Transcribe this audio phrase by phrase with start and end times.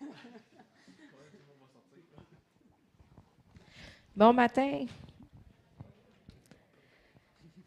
[4.16, 4.86] Bon matin.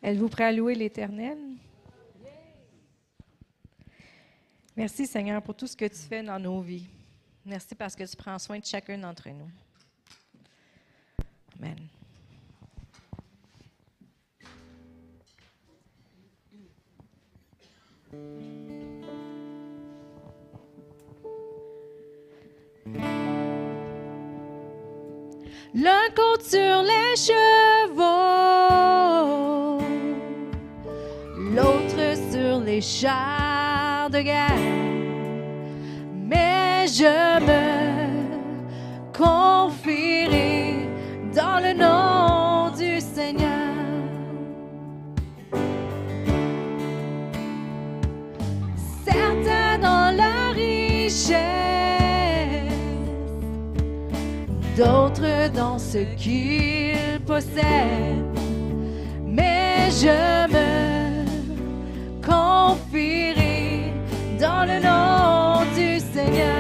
[0.02, 1.38] Êtes-vous prêt à louer l'Éternel?
[4.76, 6.88] Merci Seigneur pour tout ce que tu fais dans nos vies.
[7.46, 9.50] Merci parce que tu prends soin de chacun d'entre nous.
[11.60, 11.88] Amen.
[25.76, 28.04] L'un compte sur les chevaux,
[31.36, 34.52] l'autre sur les chars de guerre.
[36.14, 37.64] Mais je me
[55.54, 58.26] dans ce qu'il possède,
[59.26, 61.26] mais je me
[62.22, 63.94] confierai
[64.40, 66.53] dans le nom du Seigneur.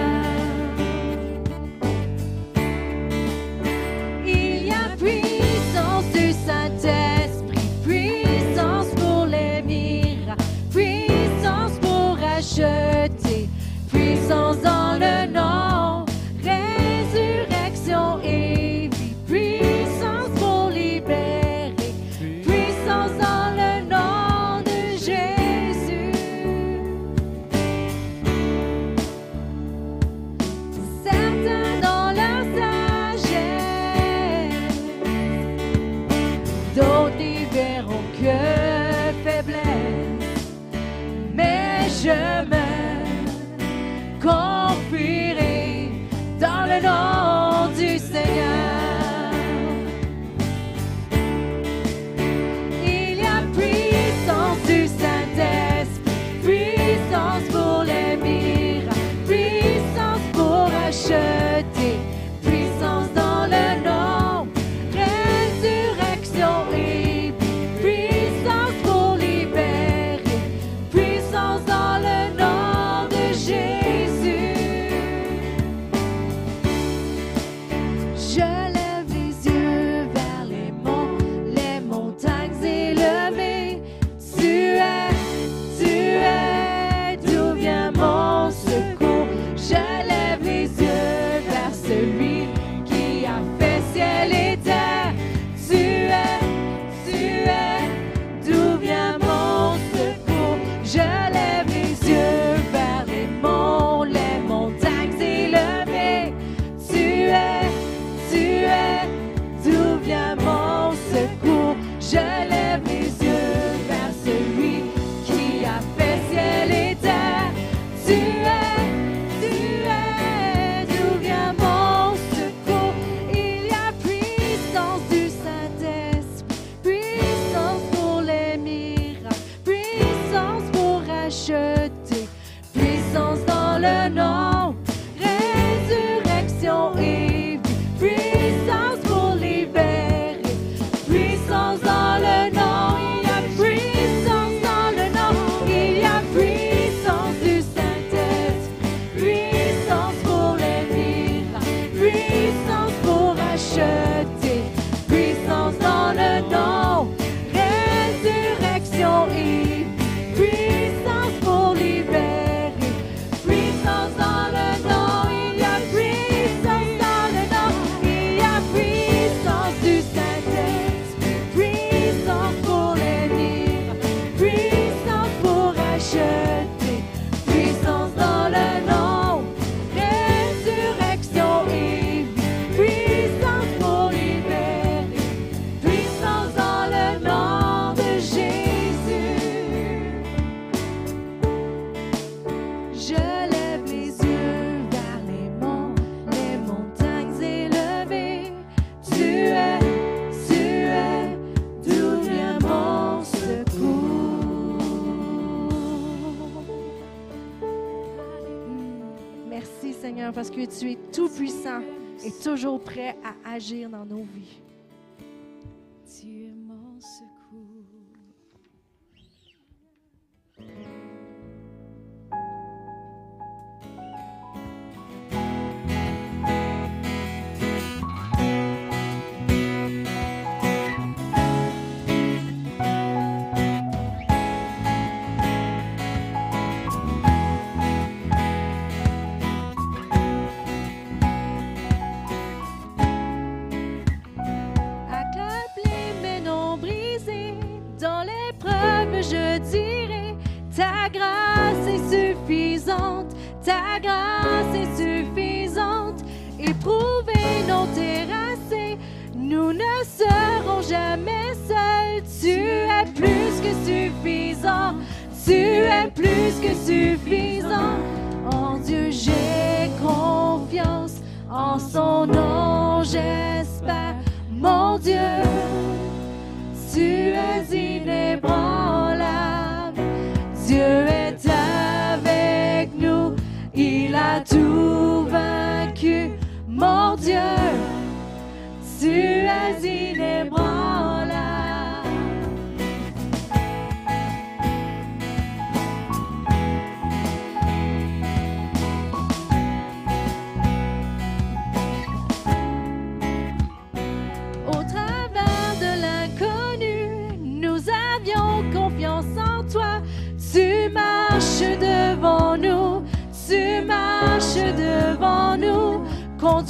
[210.43, 211.79] parce que tu es tout puissant
[212.25, 213.42] et toujours prêt à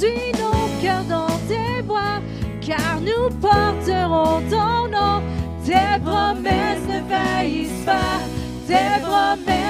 [0.04, 2.20] conduis nos cœurs dans tes voies,
[2.60, 5.22] car nous porterons ton nom.
[5.64, 8.20] Tes promesses ne faillissent pas,
[8.66, 9.63] tes promesses.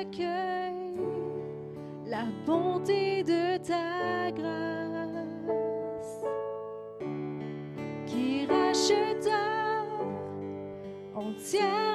[0.00, 0.96] accueille
[2.06, 6.24] la bonté de ta grâce
[8.06, 9.84] qui racheta
[11.14, 11.89] entière.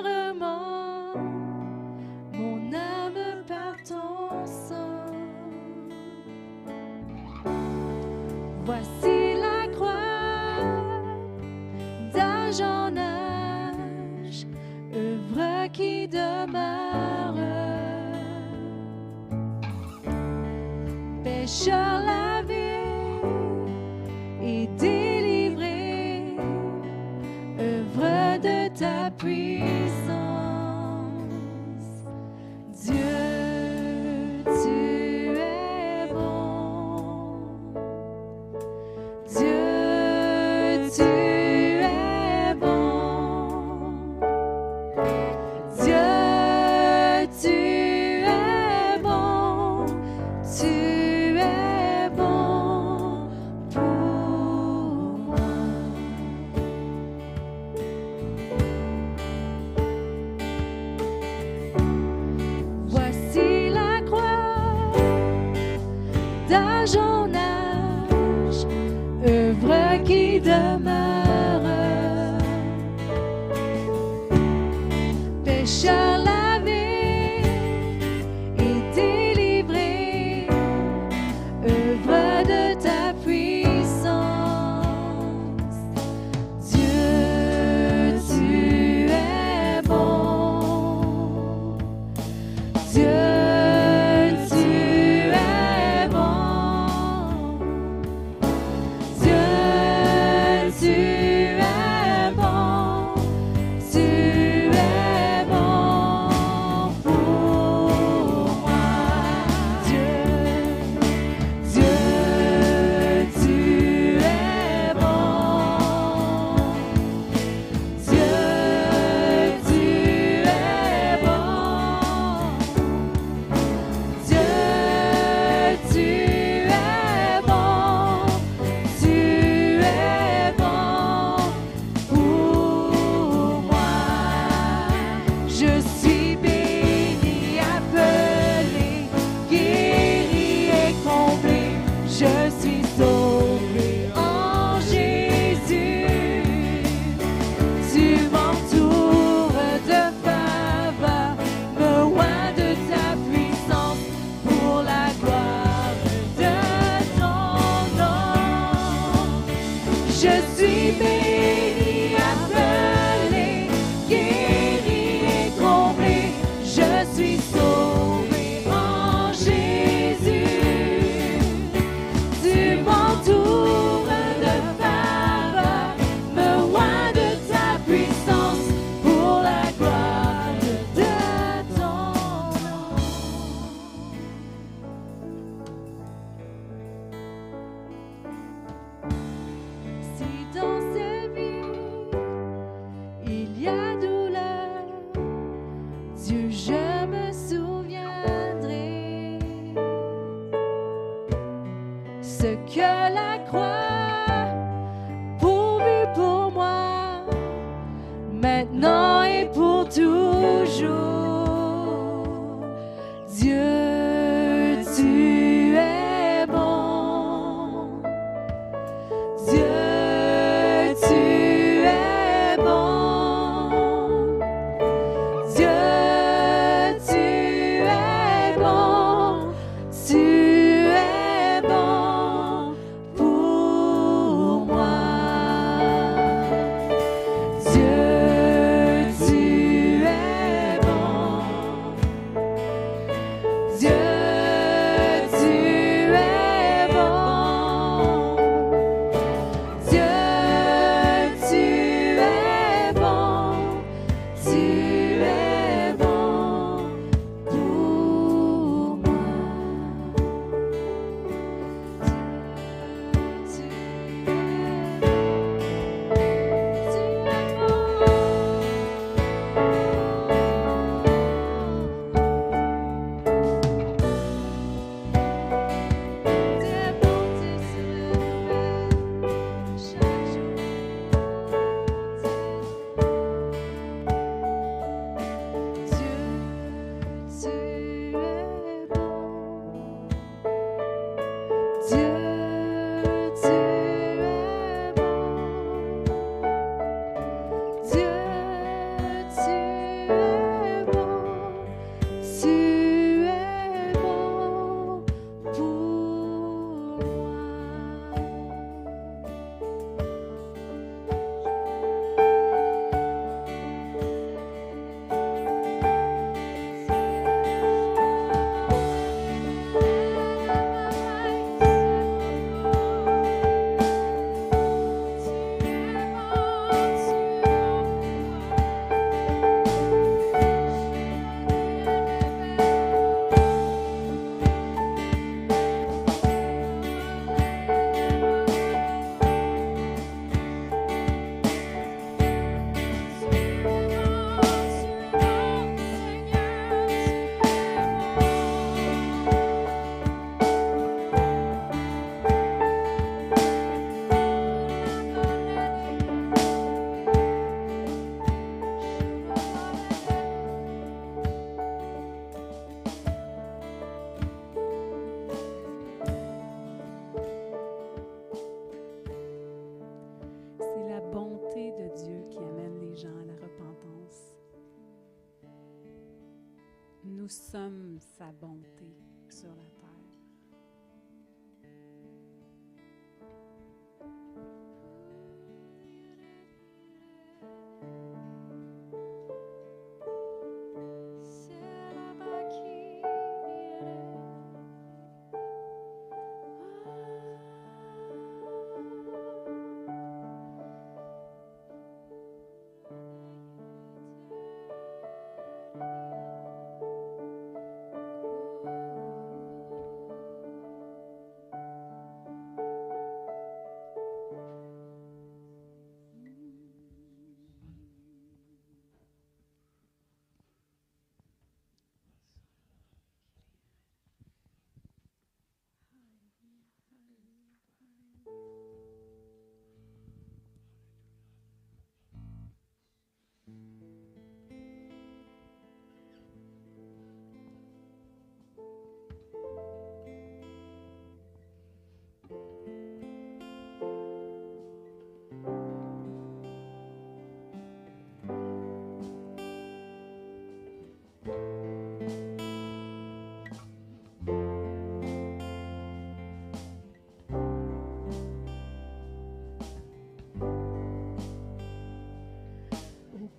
[378.42, 378.85] bom.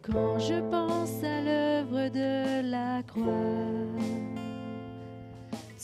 [0.07, 3.25] quand je pense à l'œuvre de la croix.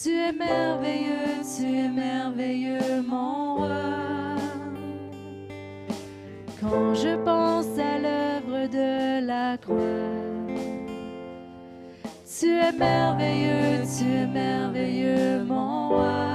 [0.00, 4.36] Tu es merveilleux, tu es merveilleux, mon roi.
[6.60, 9.78] Quand je pense à l'œuvre de la croix,
[12.38, 16.31] tu es merveilleux, tu es merveilleux, mon roi.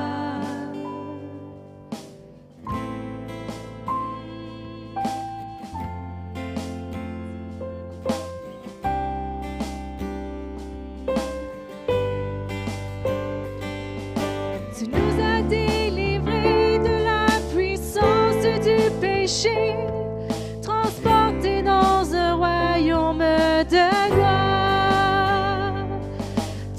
[20.61, 25.73] Transporté dans un royaume de gloire.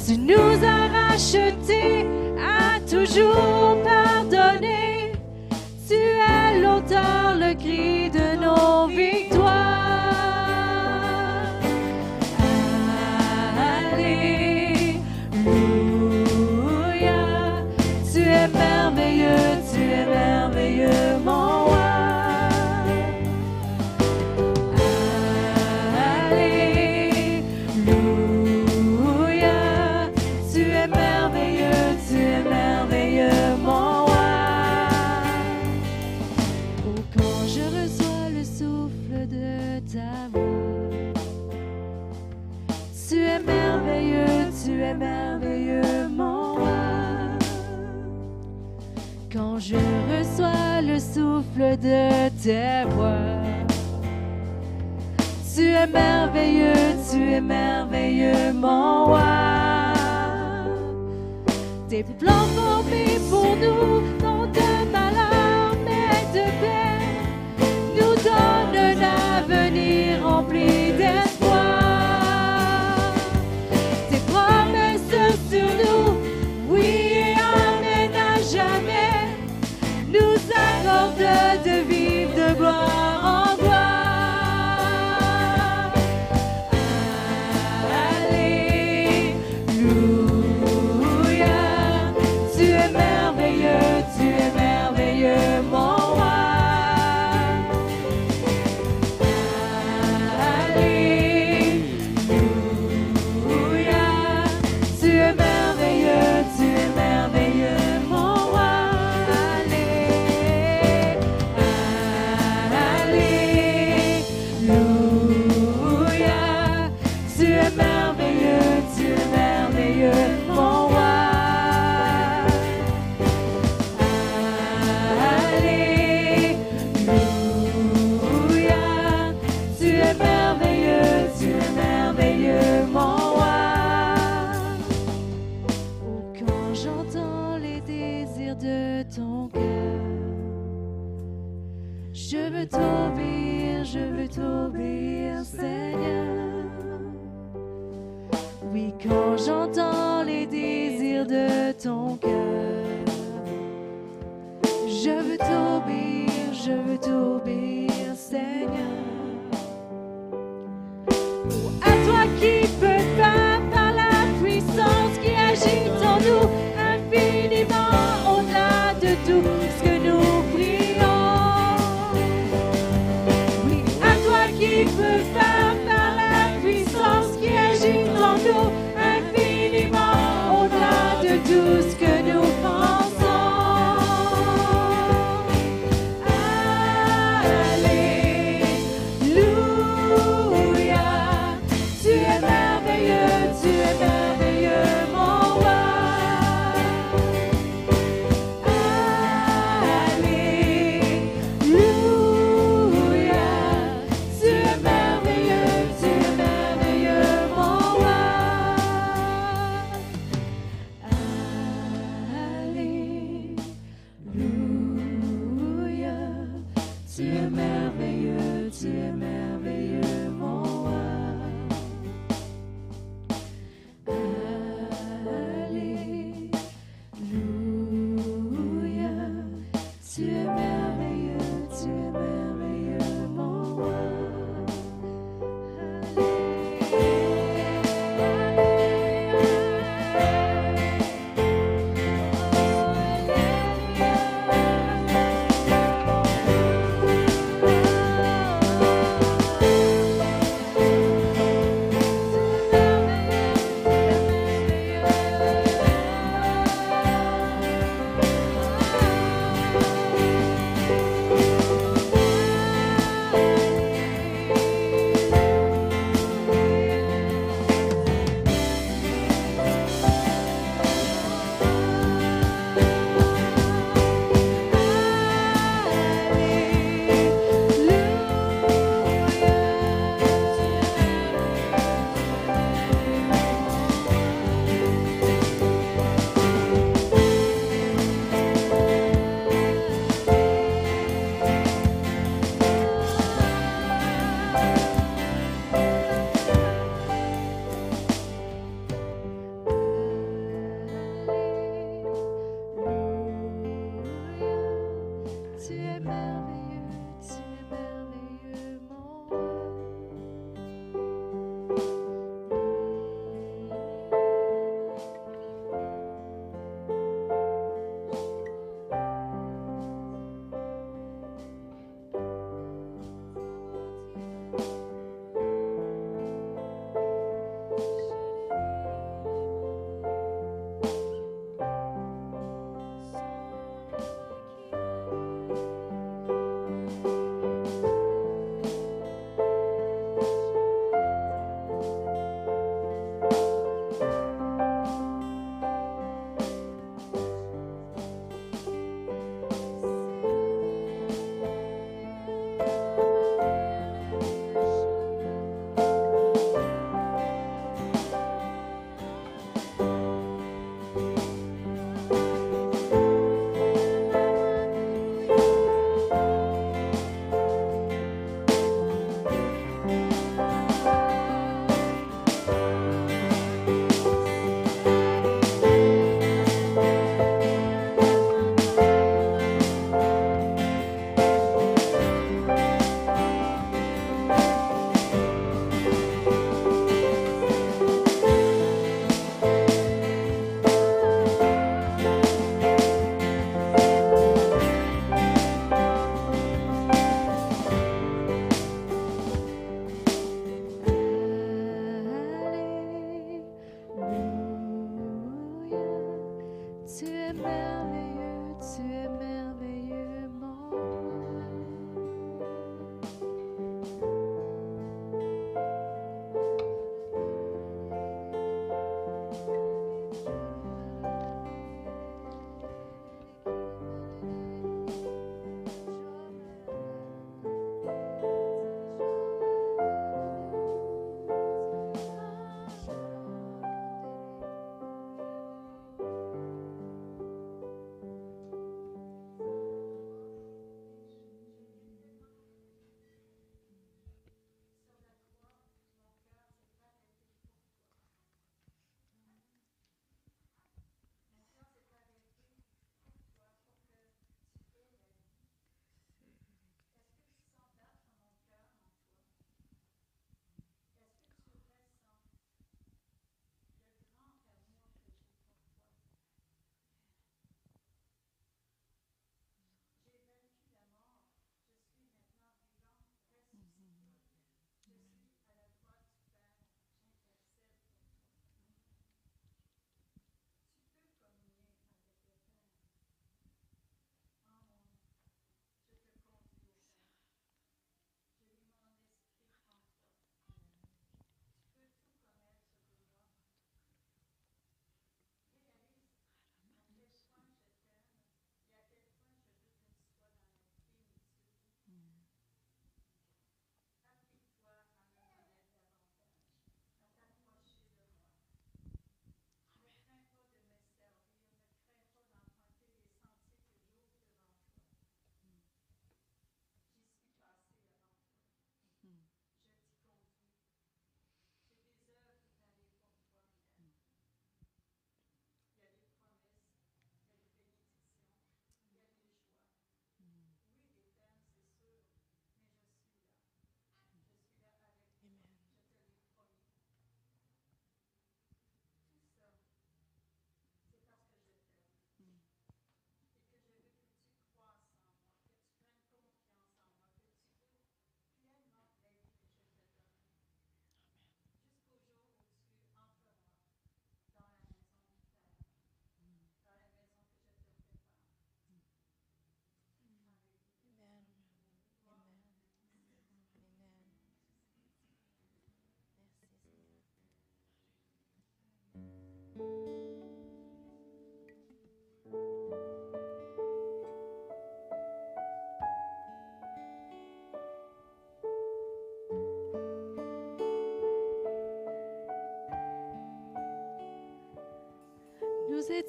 [0.06, 2.06] Tu nous as rachetés,
[2.38, 5.12] à toujours pardonné.
[5.86, 7.97] Tu es l'auteur, le Christ.
[51.58, 53.18] de tes voix.
[55.54, 59.92] Tu es merveilleux, tu es merveilleux, mon roi.
[61.88, 64.17] Tes plans formés pour nous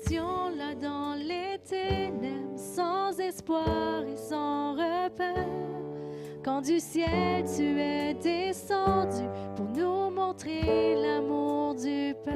[0.01, 5.45] étions là dans les ténèbres, sans espoir et sans repère.
[6.43, 9.23] Quand du ciel tu es descendu
[9.55, 12.35] pour nous montrer l'amour du Père.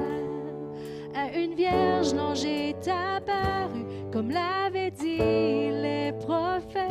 [1.14, 6.90] À une vierge, l'ange est apparu, comme l'avaient dit les prophètes.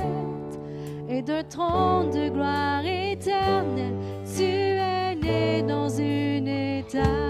[1.09, 7.22] Et d'un trône de gloire éternelle, tu es né dans une étape.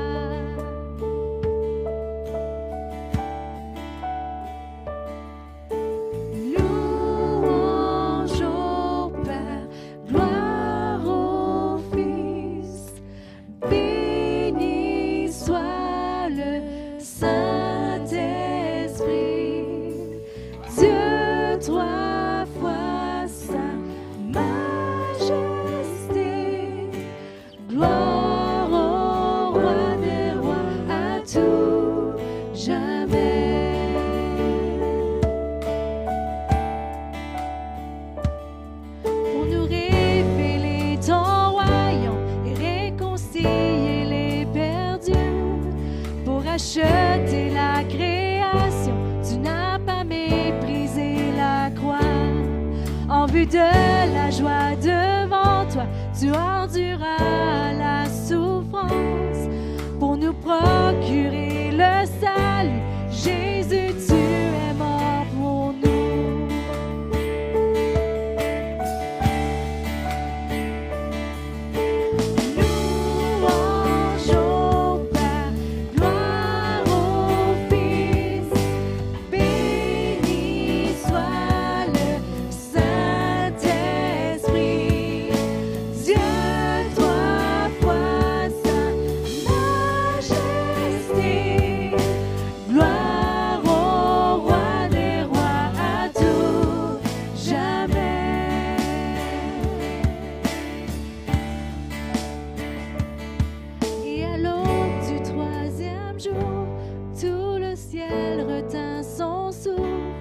[107.89, 110.13] Ciel retint son souffle.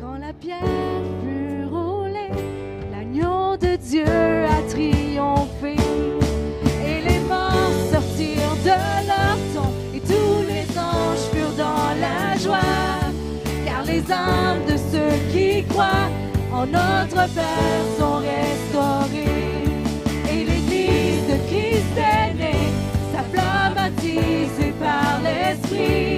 [0.00, 2.34] Quand la pierre fut roulée,
[2.92, 4.04] l'agneau de Dieu
[4.56, 5.76] a triomphé.
[6.86, 8.76] Et les morts sortirent de
[9.10, 13.02] leur tombe, et tous les anges furent dans la joie.
[13.64, 16.10] Car les âmes de ceux qui croient
[16.52, 19.64] en notre Père sont restaurées.
[20.30, 22.68] Et l'Église de Christ est née,
[23.12, 26.11] sa flamme attisée par l'Esprit.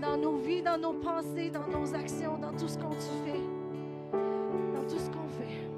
[0.00, 3.40] Dans nos vies, dans nos pensées, dans nos actions, dans tout ce qu'on tu fais.
[4.74, 5.68] Dans tout ce qu'on fait.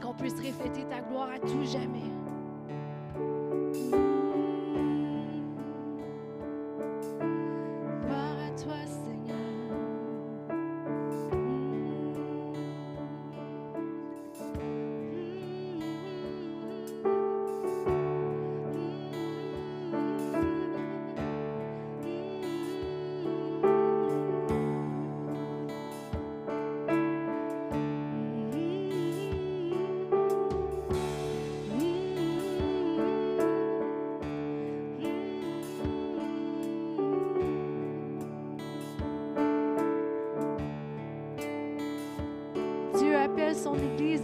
[0.00, 2.10] Qu'on puisse refléter ta gloire à tout jamais.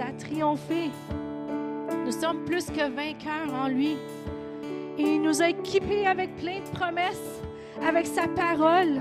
[0.02, 0.90] A triomphé.
[2.04, 3.96] Nous sommes plus que vainqueurs en lui.
[4.98, 7.40] Il nous a équipés avec plein de promesses,
[7.86, 9.00] avec sa parole,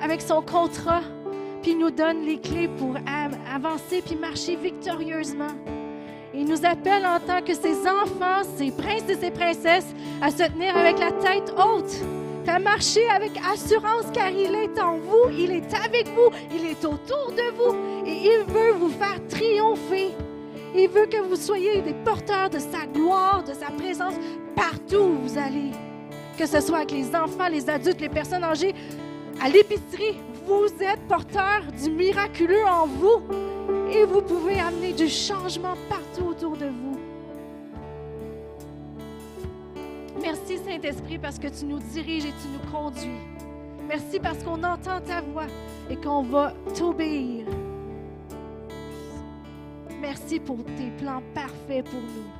[0.00, 1.02] avec son contrat,
[1.62, 2.94] puis il nous donne les clés pour
[3.52, 5.54] avancer puis marcher victorieusement.
[6.32, 10.44] Il nous appelle en tant que ses enfants, ses princes et ses princesses, à se
[10.44, 12.00] tenir avec la tête haute,
[12.50, 16.84] à marcher avec assurance car il est en vous, il est avec vous, il est
[16.84, 20.10] autour de vous et il veut vous faire triompher.
[20.74, 24.14] Il veut que vous soyez des porteurs de sa gloire, de sa présence
[24.54, 25.70] partout où vous allez.
[26.38, 28.74] Que ce soit avec les enfants, les adultes, les personnes âgées,
[29.42, 33.22] à l'épicerie, vous êtes porteurs du miraculeux en vous
[33.92, 35.99] et vous pouvez amener du changement partout
[40.90, 43.20] Saint-Esprit parce que tu nous diriges et tu nous conduis.
[43.86, 45.46] Merci parce qu'on entend ta voix
[45.88, 47.46] et qu'on va t'obéir.
[50.00, 52.39] Merci pour tes plans parfaits pour nous.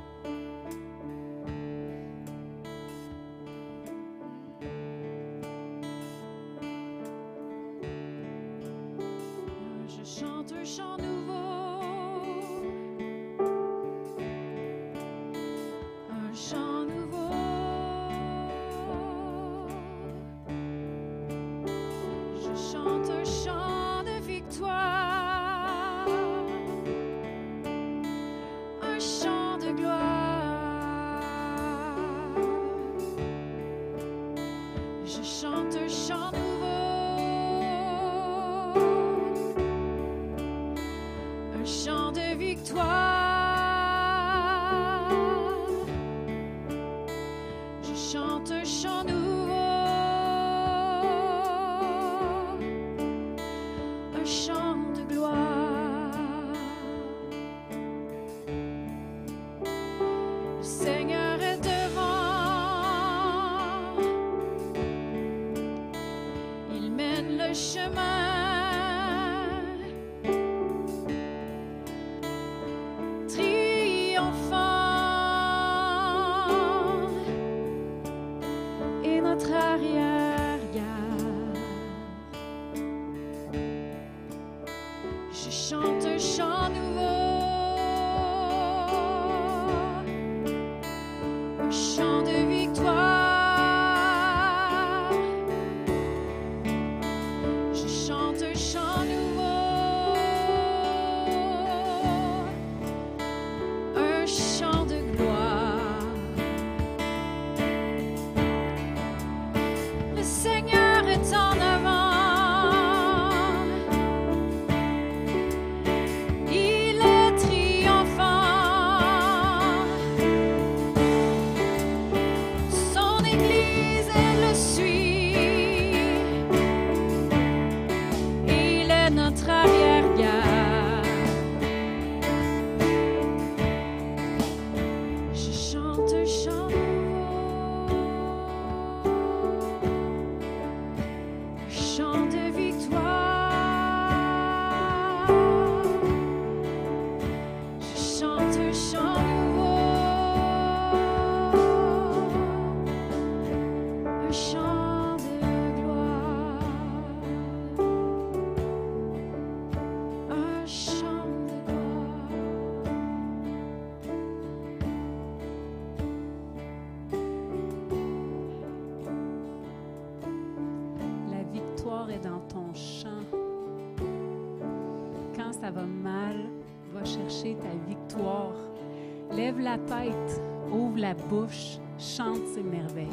[181.31, 183.07] Bouche, chante ses merveilles.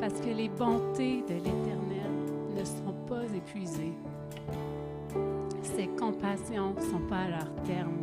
[0.00, 2.12] Parce que les bontés de l'Éternel
[2.54, 3.94] ne seront pas épuisées.
[5.62, 7.96] Ses compassions ne sont pas à leur terme.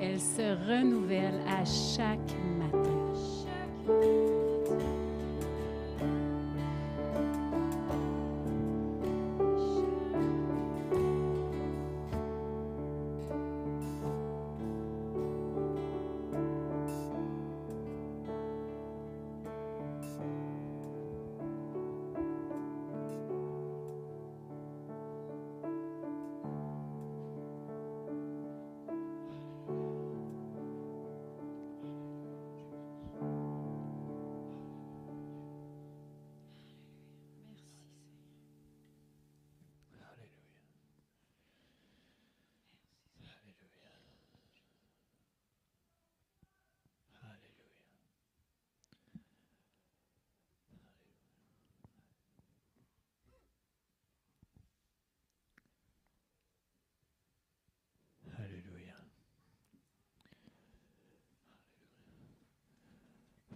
[0.00, 2.31] Elles se renouvellent à chaque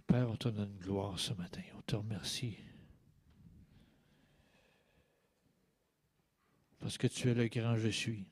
[0.07, 1.61] Père, on te donne gloire ce matin.
[1.77, 2.57] On te remercie.
[6.79, 8.25] Parce que tu es le grand je suis.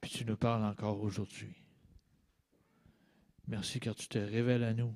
[0.00, 1.54] Puis tu nous parles encore aujourd'hui.
[3.46, 4.94] Merci car tu te révèles à nous.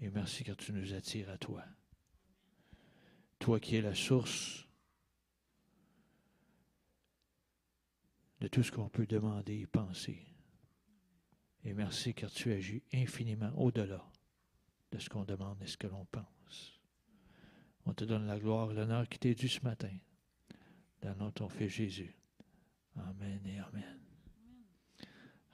[0.00, 1.64] Et merci car tu nous attires à toi.
[3.40, 4.68] Toi qui es la source
[8.40, 10.31] de tout ce qu'on peut demander et penser.
[11.64, 14.04] Et merci car tu agis infiniment au-delà
[14.90, 16.80] de ce qu'on demande et ce que l'on pense.
[17.84, 19.92] On te donne la gloire et l'honneur qui t'est dû ce matin.
[21.00, 22.14] Dans nom de ton Fils Jésus.
[22.96, 23.98] Amen et Amen.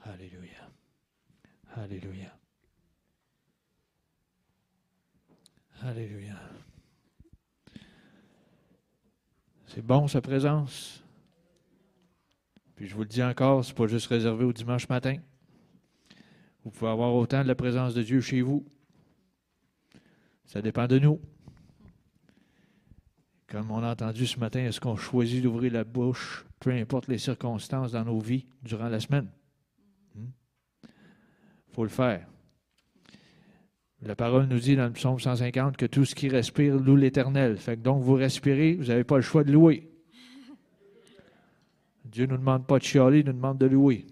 [0.01, 0.71] Alléluia.
[1.75, 2.39] Alléluia.
[5.83, 6.39] Alléluia.
[9.67, 11.03] C'est bon sa présence?
[12.75, 15.19] Puis je vous le dis encore, c'est pas juste réservé au dimanche matin.
[16.69, 18.63] Vous pouvez avoir autant de la présence de Dieu chez vous.
[20.45, 21.19] Ça dépend de nous.
[23.47, 27.17] Comme on a entendu ce matin, est-ce qu'on choisit d'ouvrir la bouche, peu importe les
[27.17, 29.31] circonstances dans nos vies durant la semaine?
[30.15, 30.31] Il hmm?
[31.73, 32.27] faut le faire.
[34.03, 37.57] La parole nous dit dans le psaume 150 que tout ce qui respire loue l'Éternel.
[37.57, 39.91] Fait que donc vous respirez, vous n'avez pas le choix de louer.
[42.05, 44.07] Dieu ne nous demande pas de chialer, il nous demande de louer.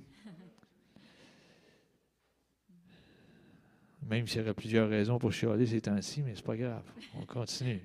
[4.08, 6.82] Même s'il y aurait plusieurs raisons pour chialer ces temps-ci, mais ce n'est pas grave.
[7.18, 7.80] On continue.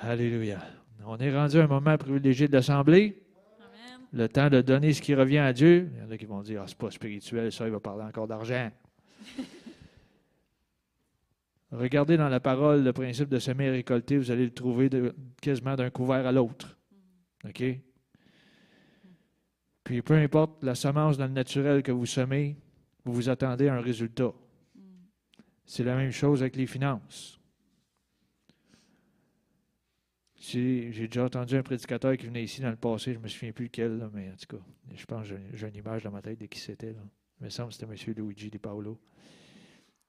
[0.00, 0.58] Alléluia.
[1.06, 3.20] On est rendu à un moment privilégié de l'Assemblée.
[4.12, 5.90] Le temps de donner ce qui revient à Dieu.
[5.92, 8.04] Il y en a qui vont dire Ah, c'est pas spirituel, ça, il va parler
[8.04, 8.70] encore d'argent.
[11.72, 14.88] Regardez dans la parole le principe de semer et récolter, vous allez le trouver
[15.42, 16.78] quasiment d'un couvert à l'autre.
[17.44, 17.64] OK?
[19.82, 22.56] Puis peu importe la semence dans le naturel que vous semez,
[23.04, 24.32] vous vous attendez à un résultat.
[25.64, 27.40] C'est la même chose avec les finances.
[30.38, 33.52] J'ai déjà entendu un prédicateur qui venait ici dans le passé, je ne me souviens
[33.52, 34.62] plus lequel, mais en tout cas,
[34.94, 36.94] je pense que j'ai une image dans ma tête de qui c'était.
[37.40, 38.14] Il me semble que c'était M.
[38.16, 39.00] Luigi Di Paolo.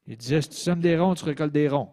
[0.08, 1.89] Il disait si tu sèmes des ronds, tu récoltes des ronds.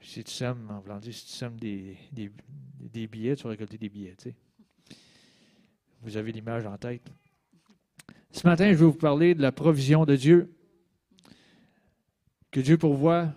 [0.00, 4.16] si tu sèmes, en si tu sèmes des, des, billets, tu vas récolter des billets.
[6.00, 7.06] Vous avez l'image en tête.
[8.30, 10.57] Ce matin, je vais vous parler de la provision de Dieu
[12.50, 13.32] que Dieu pourvoit,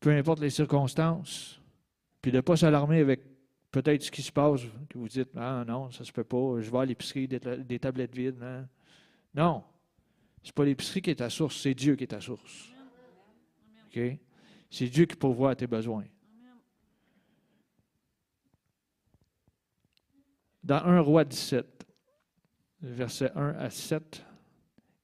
[0.00, 1.60] peu importe les circonstances,
[2.20, 3.22] puis de ne pas s'alarmer avec
[3.70, 6.60] peut-être ce qui se passe, que vous dites, ah non, ça ne se peut pas,
[6.60, 8.42] je vais à l'épicerie, des, tablettes vides.
[8.42, 8.68] Hein.
[9.34, 9.64] Non,
[10.42, 12.70] ce n'est pas l'épicerie qui est ta source, c'est Dieu qui est ta source.
[14.70, 16.04] C'est Dieu qui pourvoit à tes besoins.
[20.62, 21.86] Dans 1 roi 17,
[22.80, 24.24] verset 1 à 7,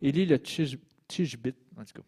[0.01, 2.07] Élie le Tishbit, en tout cas,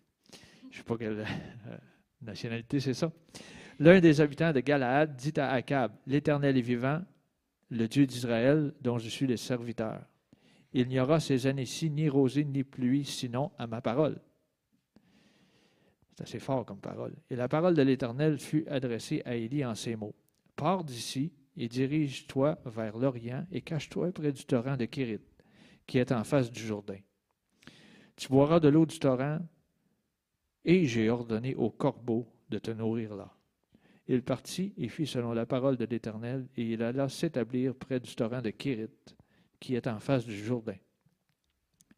[0.71, 1.77] je ne sais pas quelle euh,
[2.23, 3.13] nationalité c'est ça.
[3.79, 7.03] L'un des habitants de Galaad dit à Akab, L'Éternel est vivant,
[7.71, 10.05] le Dieu d'Israël, dont je suis le serviteur.
[10.73, 14.21] Il n'y aura ces années-ci ni rosée ni pluie, sinon à ma parole.
[16.11, 17.15] C'est assez fort comme parole.
[17.31, 20.15] Et la parole de l'Éternel fut adressée à Élie en ces mots.
[20.55, 25.21] Pars d'ici et dirige-toi vers l'Orient et cache-toi près du torrent de Kérit,
[25.87, 26.99] qui est en face du Jourdain.
[28.17, 29.39] Tu boiras de l'eau du torrent
[30.65, 33.35] et j'ai ordonné au corbeau de te nourrir là.
[34.07, 38.15] Il partit et fit selon la parole de l'Éternel, et il alla s'établir près du
[38.15, 38.89] torrent de Kérit,
[39.61, 40.77] qui est en face du Jourdain.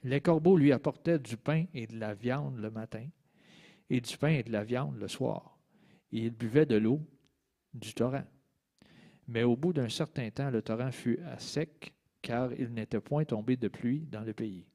[0.02, 3.06] Les corbeaux lui apportaient du pain et de la viande le matin,
[3.88, 5.58] et du pain et de la viande le soir,
[6.12, 7.00] et il buvait de l'eau
[7.72, 8.24] du torrent.
[9.28, 13.24] Mais au bout d'un certain temps, le torrent fut à sec, car il n'était point
[13.24, 14.66] tombé de pluie dans le pays.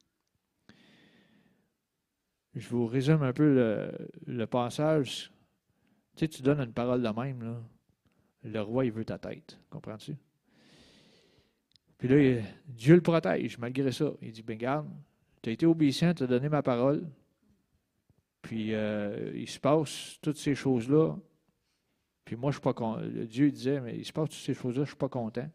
[2.54, 3.88] Je vous résume un peu
[4.26, 5.32] le, passage.
[6.16, 7.62] Tu sais, tu donnes une parole de même, là.
[8.42, 9.58] le roi, il veut ta tête.
[9.70, 10.16] Comprends-tu?
[11.98, 14.12] Puis là, Dieu le protège malgré ça.
[14.22, 14.88] Il dit, ben garde,
[15.42, 17.08] tu as été obéissant, tu as donné ma parole.
[18.40, 21.16] Puis euh, il se passe toutes ces choses-là.
[22.24, 23.02] Puis moi, je suis pas content.
[23.28, 25.50] Dieu disait, mais il se passe toutes ces choses-là, je ne suis pas content.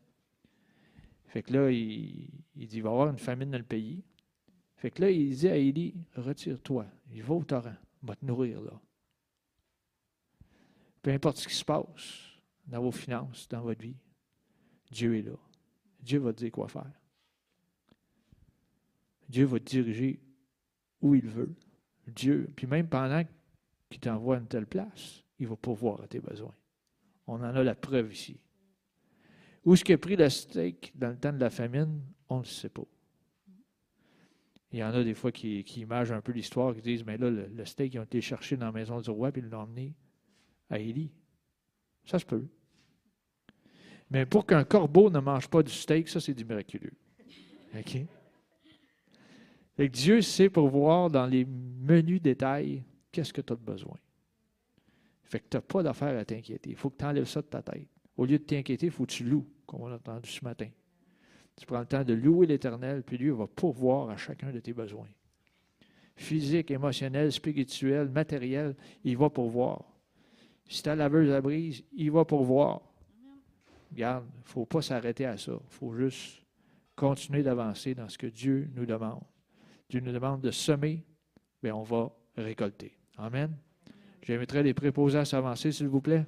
[1.28, 4.04] Fait que là, il, il dit, il va y avoir une famine dans le pays.
[4.84, 8.26] Fait que là, il dit à Élie, retire-toi, il va au torrent, il va te
[8.26, 8.82] nourrir là.
[11.02, 13.96] Peu importe ce qui se passe dans vos finances, dans votre vie,
[14.92, 15.38] Dieu est là.
[16.02, 16.92] Dieu va te dire quoi faire.
[19.30, 20.20] Dieu va te diriger
[21.00, 21.56] où il veut.
[22.06, 23.24] Dieu, puis même pendant
[23.90, 26.56] qu'il t'envoie à une telle place, il va pourvoir à tes besoins.
[27.26, 28.38] On en a la preuve ici.
[29.64, 32.02] Où est-ce qu'il a pris la steak dans le temps de la famine?
[32.28, 32.84] On ne le sait pas.
[34.74, 37.30] Il y en a des fois qui, imagent un peu l'histoire, qui disent, mais là,
[37.30, 39.94] le, steak, ils ont été chercher dans la maison du roi, puis ils l'ont emmené
[40.68, 41.12] à Élie.
[42.06, 42.48] Ça se peut.
[44.10, 46.94] Mais pour qu'un corbeau ne mange pas du steak, ça, c'est du miraculeux.
[47.78, 47.98] OK?
[49.78, 53.98] Que Dieu sait pourvoir dans les menus détails qu'est-ce que tu as besoin.
[55.22, 56.72] Fait que tu n'as pas d'affaire à t'inquiéter.
[56.72, 57.88] Il faut que tu enlèves ça de ta tête.
[58.18, 60.70] Au lieu de t'inquiéter, il faut que tu loues, comme on a entendu ce matin.
[61.56, 64.74] Tu prends le temps de louer l'Éternel, puis lui va pourvoir à chacun de tes
[64.74, 65.10] besoins.
[66.16, 69.84] Physique, émotionnel, spirituel, matériel, il va pourvoir.
[70.68, 72.82] Si tu as laveuse à brise, il va pourvoir.
[73.92, 75.54] Regarde, il ne faut pas s'arrêter à ça.
[75.54, 76.44] Il faut juste
[76.96, 79.24] continuer d'avancer dans ce que Dieu nous demande.
[79.90, 81.04] Dieu nous demande de semer,
[81.62, 82.98] bien, on va récolter.
[83.18, 83.56] Amen.
[84.24, 86.26] J'inviterai les préposés à s'avancer, s'il vous plaît.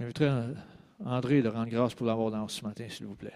[0.00, 0.54] J'inviterai
[1.04, 3.34] André de rendre grâce pour l'avoir dans ce matin, s'il vous plaît.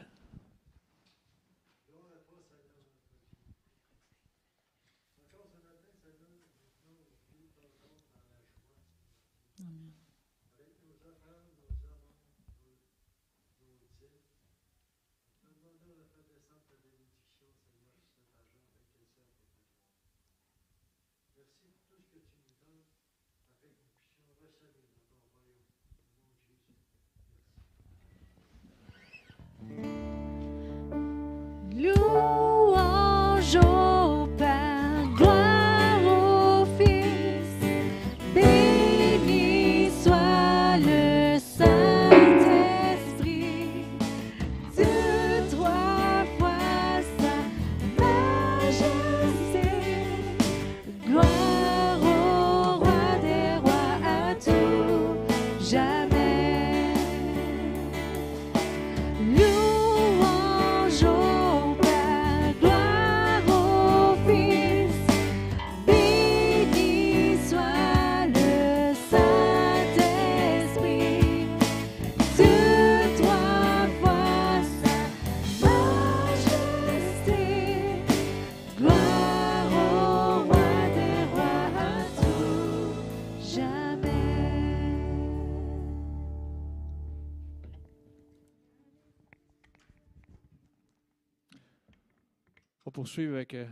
[93.14, 93.66] Poursuivre avec euh,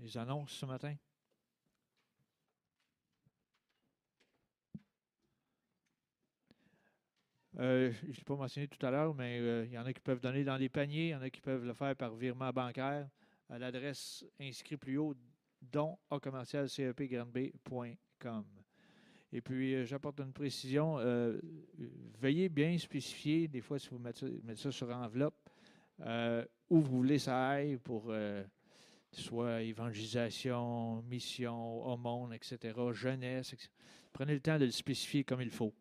[0.00, 0.92] les annonces ce matin?
[7.60, 9.92] Euh, je ne l'ai pas mentionné tout à l'heure, mais euh, il y en a
[9.92, 12.16] qui peuvent donner dans les paniers, il y en a qui peuvent le faire par
[12.16, 13.08] virement bancaire
[13.48, 15.14] à l'adresse inscrite plus haut,
[15.62, 18.44] don à commercial cepgranby.com.
[19.30, 20.96] Et puis, j'apporte une précision.
[22.20, 25.38] veuillez bien spécifier, des fois, si vous mettez, ça sur enveloppe,
[26.00, 28.12] où vous voulez ça aille pour
[29.12, 33.54] soit évangélisation, mission, aumône, etc., jeunesse.
[34.12, 35.74] Prenez le temps de le spécifier comme il faut.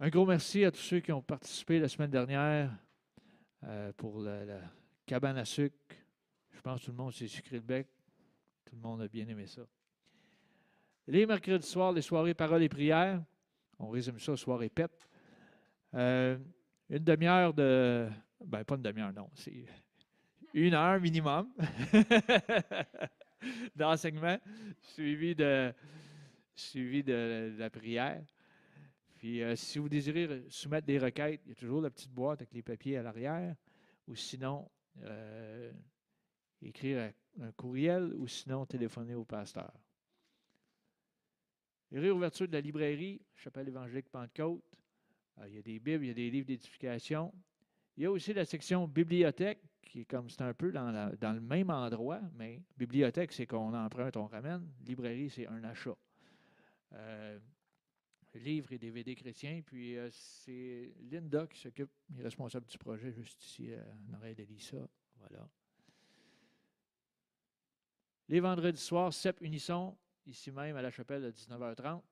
[0.00, 2.70] Un gros merci à tous ceux qui ont participé la semaine dernière
[3.64, 4.60] euh, pour la, la
[5.06, 5.76] cabane à sucre.
[6.52, 7.88] Je pense que tout le monde s'est sucré le bec.
[8.64, 9.62] Tout le monde a bien aimé ça.
[11.06, 13.24] Les mercredis soirs, les soirées paroles et prières.
[13.78, 14.92] On résume ça, soirée PEP.
[15.94, 16.36] Euh,
[16.90, 18.08] une demi-heure de.
[18.44, 19.30] Ben, pas une demi-heure, non.
[19.34, 19.64] C'est
[20.54, 21.48] une heure minimum
[23.76, 24.38] d'enseignement,
[24.80, 25.72] suivi de,
[26.54, 28.22] suivi de, la prière.
[29.16, 32.40] Puis, euh, si vous désirez soumettre des requêtes, il y a toujours la petite boîte
[32.42, 33.54] avec les papiers à l'arrière.
[34.06, 34.70] Ou sinon,
[35.02, 35.72] euh,
[36.62, 39.72] écrire un, courriel ou sinon téléphoner au pasteur.
[41.90, 44.62] Les réouvertures de la librairie, Chapelle évangélique Pentecôte.
[45.38, 47.32] Euh, il y a des Bibles, il y a des livres d'édification.
[47.96, 51.32] Il y a aussi la section bibliothèque, qui est comme c'est un peu dans, dans
[51.32, 54.68] le même endroit, mais bibliothèque, c'est qu'on emprunte, on ramène.
[54.84, 55.96] Librairie, c'est un achat.
[56.92, 57.38] Euh,
[58.34, 59.62] livres et DVD chrétiens.
[59.64, 64.34] Puis euh, c'est Linda qui s'occupe, est responsable du projet, juste ici, euh, en arrière
[64.34, 64.88] d'Elissa.
[65.16, 65.48] Voilà.
[68.28, 72.02] Les vendredis soirs, CEP Unisson, ici même à la chapelle à 19h30.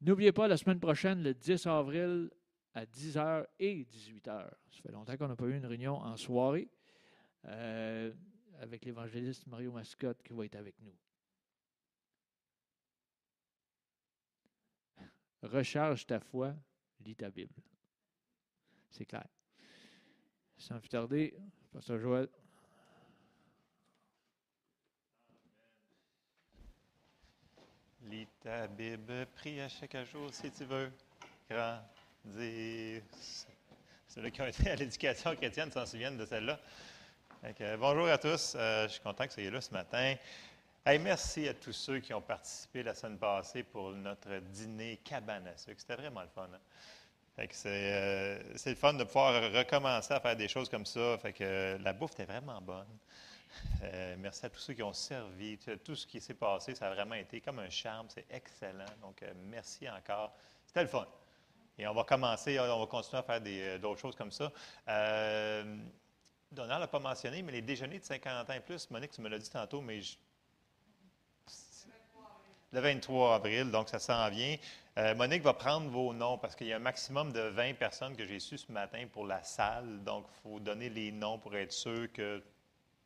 [0.00, 2.30] N'oubliez pas, la semaine prochaine, le 10 avril,
[2.74, 4.24] à 10h et 18h.
[4.24, 6.68] Ça fait longtemps qu'on n'a pas eu une réunion en soirée
[7.46, 8.12] euh,
[8.60, 10.94] avec l'évangéliste Mario Mascotte qui va être avec nous.
[15.42, 16.54] Recharge ta foi,
[17.00, 17.54] lis ta Bible.
[18.90, 19.26] C'est clair.
[20.56, 21.36] Sans plus tarder,
[21.70, 22.28] Pasteur Joël.
[28.02, 30.90] Lis ta Bible, prie à chaque jour si tu veux
[32.24, 33.02] grandir.
[34.08, 36.58] Ceux qui ont été à l'éducation chrétienne s'en souviennent de celle-là.
[37.78, 40.14] bonjour à tous, euh, je suis content que vous soyez là ce matin.
[40.86, 45.56] merci à tous ceux qui ont participé la semaine passée pour notre dîner cabane à
[45.56, 45.80] sucre.
[45.80, 46.48] C'était vraiment le fun.
[46.52, 47.46] Hein?
[47.66, 51.18] Euh, c'est, le fun de pouvoir recommencer à faire des choses comme ça.
[51.80, 52.86] La bouffe était vraiment bonne.
[53.82, 55.58] Euh, merci à tous ceux qui ont servi.
[55.84, 58.06] Tout ce qui s'est passé, ça a vraiment été comme un charme.
[58.08, 58.84] C'est excellent.
[59.02, 60.32] Donc, merci encore.
[60.64, 61.08] C'était le fun.
[61.78, 64.52] Et on va commencer, on va continuer à faire d'autres choses comme ça.
[64.88, 65.76] Euh,
[66.52, 69.28] Donald n'a pas mentionné, mais les déjeuners de 50 ans et plus, Monique, tu me
[69.28, 70.00] l'as dit tantôt, mais
[72.70, 74.56] le 23 avril, donc ça s'en vient.
[74.98, 78.16] Euh, Monique va prendre vos noms parce qu'il y a un maximum de 20 personnes
[78.16, 80.02] que j'ai su ce matin pour la salle.
[80.04, 82.42] Donc, il faut donner les noms pour être sûr que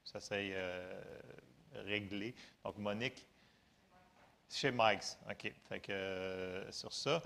[0.05, 1.03] ça s'est euh,
[1.87, 2.35] réglé.
[2.65, 3.27] Donc, Monique,
[4.51, 5.19] chez Mike's.
[5.31, 5.53] OK.
[5.69, 7.23] Fait que, euh, sur ça.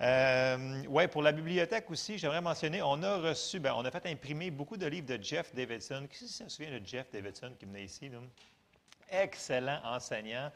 [0.00, 4.50] Oui, pour la bibliothèque aussi, j'aimerais mentionner, on a reçu, ben, on a fait imprimer
[4.50, 6.06] beaucoup de livres de Jeff Davidson.
[6.10, 8.10] Qui se souvient de Jeff Davidson qui venait ici?
[9.10, 10.50] Excellent enseignant.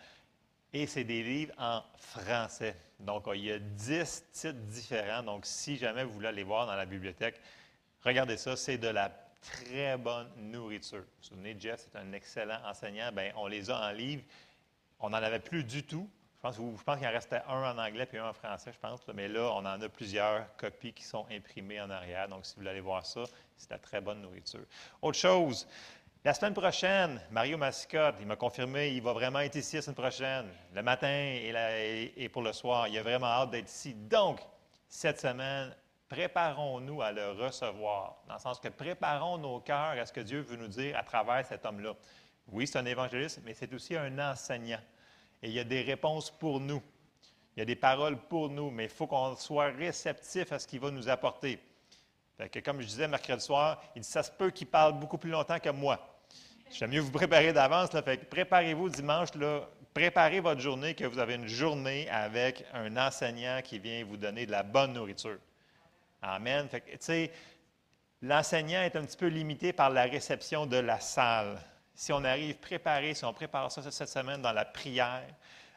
[0.72, 2.76] Et c'est des livres en français.
[3.00, 5.22] Donc, il y a dix titres différents.
[5.22, 7.40] Donc, si jamais vous voulez aller voir dans la bibliothèque,
[8.02, 8.56] regardez ça.
[8.56, 9.10] C'est de la
[9.40, 10.98] très bonne nourriture.
[10.98, 13.10] Vous vous souvenez, Jeff, c'est un excellent enseignant.
[13.12, 14.22] Bien, on les a en livre.
[15.00, 16.10] On n'en avait plus du tout.
[16.38, 16.42] Je
[16.84, 19.00] pense, qu'il en restait un en anglais puis un en français, je pense.
[19.12, 22.28] Mais là, on en a plusieurs copies qui sont imprimées en arrière.
[22.28, 23.24] Donc, si vous voulez aller voir ça,
[23.56, 24.64] c'est de la très bonne nourriture.
[25.02, 25.66] Autre chose,
[26.24, 29.96] la semaine prochaine, Mario Mascotte, il m'a confirmé, il va vraiment être ici la semaine
[29.96, 32.86] prochaine, le matin et, pour le soir.
[32.86, 33.94] Il a vraiment hâte d'être ici.
[33.94, 34.40] Donc,
[34.88, 35.74] cette semaine,
[36.08, 40.40] préparons-nous à le recevoir, dans le sens que préparons nos cœurs à ce que Dieu
[40.40, 41.94] veut nous dire à travers cet homme-là.
[42.46, 44.80] Oui, c'est un évangéliste, mais c'est aussi un enseignant.
[45.42, 46.82] Et il y a des réponses pour nous.
[47.56, 50.66] Il y a des paroles pour nous, mais il faut qu'on soit réceptif à ce
[50.66, 51.60] qu'il va nous apporter
[52.64, 55.58] comme je disais mercredi soir, il dit Ça se peut qu'il parle beaucoup plus longtemps
[55.58, 55.98] que moi.
[56.70, 57.90] J'aime mieux vous préparer d'avance.
[58.30, 59.28] préparez-vous dimanche,
[59.94, 64.46] préparez votre journée, que vous avez une journée avec un enseignant qui vient vous donner
[64.46, 65.38] de la bonne nourriture.
[66.20, 66.68] Amen.
[68.22, 71.58] l'enseignant est un petit peu limité par la réception de la salle.
[71.98, 75.26] Si on arrive préparé, si on prépare ça cette semaine dans la prière,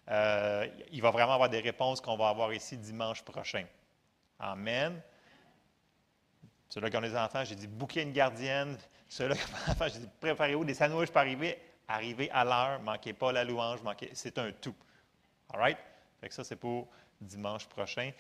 [0.08, 3.66] euh, il va vraiment avoir des réponses qu'on va avoir ici dimanche prochain.
[4.38, 5.02] Amen.
[6.70, 8.78] Ceux-là qui ont des enfants, j'ai dit bouquet une gardienne.
[9.10, 11.60] Ceux-là qui ont des enfants, j'ai dit préparez-vous des sandwichs pour arriver.
[11.88, 14.12] Arrivez à l'heure, manquez pas la louange, manquez.
[14.14, 14.76] C'est un tout.
[15.52, 15.78] All right?
[16.20, 16.88] Fait que ça, c'est pour
[17.20, 18.12] dimanche prochain.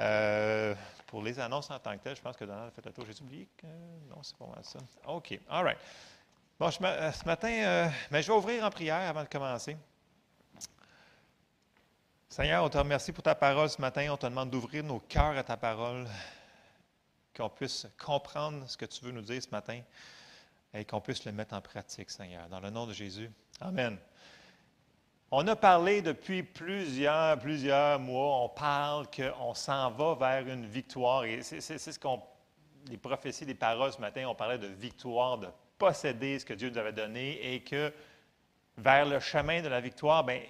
[0.00, 0.74] Euh,
[1.06, 3.04] pour les annonces en tant que telles, je pense que Donald a fait le tour.
[3.06, 3.68] J'ai oublié que.
[4.08, 4.80] Non, c'est pas mal ça.
[5.06, 5.38] OK.
[5.48, 5.78] All right.
[6.60, 9.78] Bon, euh, ce matin, euh, mais je vais ouvrir en prière avant de commencer.
[12.28, 14.06] Seigneur, on te remercie pour ta parole ce matin.
[14.10, 16.06] On te demande d'ouvrir nos cœurs à ta parole
[17.34, 19.80] qu'on puisse comprendre ce que tu veux nous dire ce matin
[20.74, 22.46] et qu'on puisse le mettre en pratique, Seigneur.
[22.50, 23.30] Dans le nom de Jésus.
[23.62, 23.96] Amen.
[25.30, 31.24] On a parlé depuis plusieurs, plusieurs mois, on parle qu'on s'en va vers une victoire.
[31.24, 32.20] Et c'est ce qu'on,
[32.90, 35.48] les prophéties, les paroles ce matin, on parlait de victoire, de
[35.80, 37.92] posséder ce que Dieu nous avait donné et que
[38.76, 40.42] vers le chemin de la victoire, bien,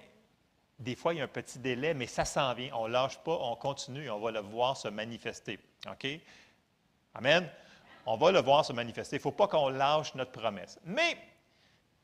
[0.77, 2.71] des fois, il y a un petit délai, mais ça s'en vient.
[2.73, 5.57] On ne lâche pas, on continue on va le voir se manifester.
[5.89, 6.07] OK?
[7.13, 7.49] Amen?
[8.05, 9.15] On va le voir se manifester.
[9.15, 10.79] Il ne faut pas qu'on lâche notre promesse.
[10.83, 11.17] Mais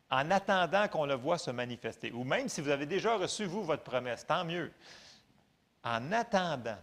[0.09, 3.63] en attendant qu'on le voit se manifester, ou même si vous avez déjà reçu, vous,
[3.63, 4.71] votre promesse, tant mieux.
[5.84, 6.78] En attendant,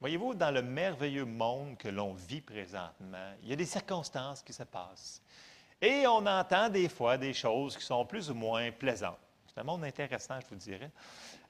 [0.00, 4.52] voyez-vous, dans le merveilleux monde que l'on vit présentement, il y a des circonstances qui
[4.52, 5.22] se passent.
[5.84, 9.18] Et on entend des fois des choses qui sont plus ou moins plaisantes.
[9.46, 10.90] C'est un monde intéressant, je vous dirais.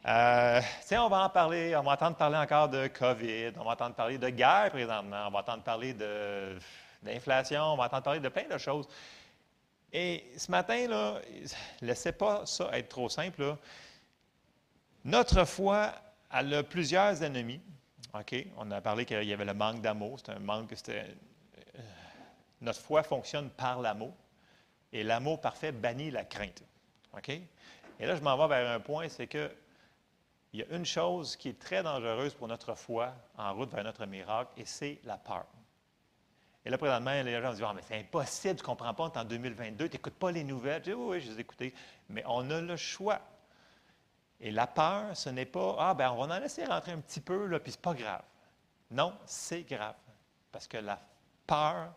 [0.07, 0.61] Euh,
[0.91, 4.19] on va en parler, on va entendre parler encore de COVID, on va entendre parler
[4.19, 5.95] de guerre présentement, on va entendre parler
[7.01, 8.89] d'inflation, on va entendre parler de plein de choses.
[9.93, 11.21] Et ce matin, là,
[11.81, 13.57] laissez pas ça être trop simple.
[15.05, 15.93] Notre foi,
[16.33, 17.61] elle a plusieurs ennemis.
[18.13, 18.35] OK?
[18.57, 20.19] On a parlé qu'il y avait le manque d'amour.
[20.19, 20.75] C'est un manque.
[20.89, 21.05] Euh,
[22.61, 24.13] notre foi fonctionne par l'amour.
[24.95, 26.63] Et l'amour parfait bannit la crainte.
[27.17, 27.29] OK?
[27.29, 29.51] Et là, je m'en vais vers un point, c'est que
[30.53, 33.83] il y a une chose qui est très dangereuse pour notre foi en route vers
[33.83, 35.47] notre miracle, et c'est la peur.
[36.65, 39.19] Et là, présentement, les gens disent Ah, mais c'est impossible, tu ne comprends pas, est
[39.19, 40.83] en 2022, tu n'écoutes pas les nouvelles.
[40.85, 41.75] Je dis Oui, oui, je les ai écoutées.
[42.09, 43.21] Mais on a le choix.
[44.41, 47.21] Et la peur, ce n'est pas Ah, ben on va en laisser rentrer un petit
[47.21, 48.23] peu, là, puis c'est pas grave.
[48.93, 49.97] Non, c'est grave.
[50.53, 51.01] Parce que la
[51.49, 51.93] peur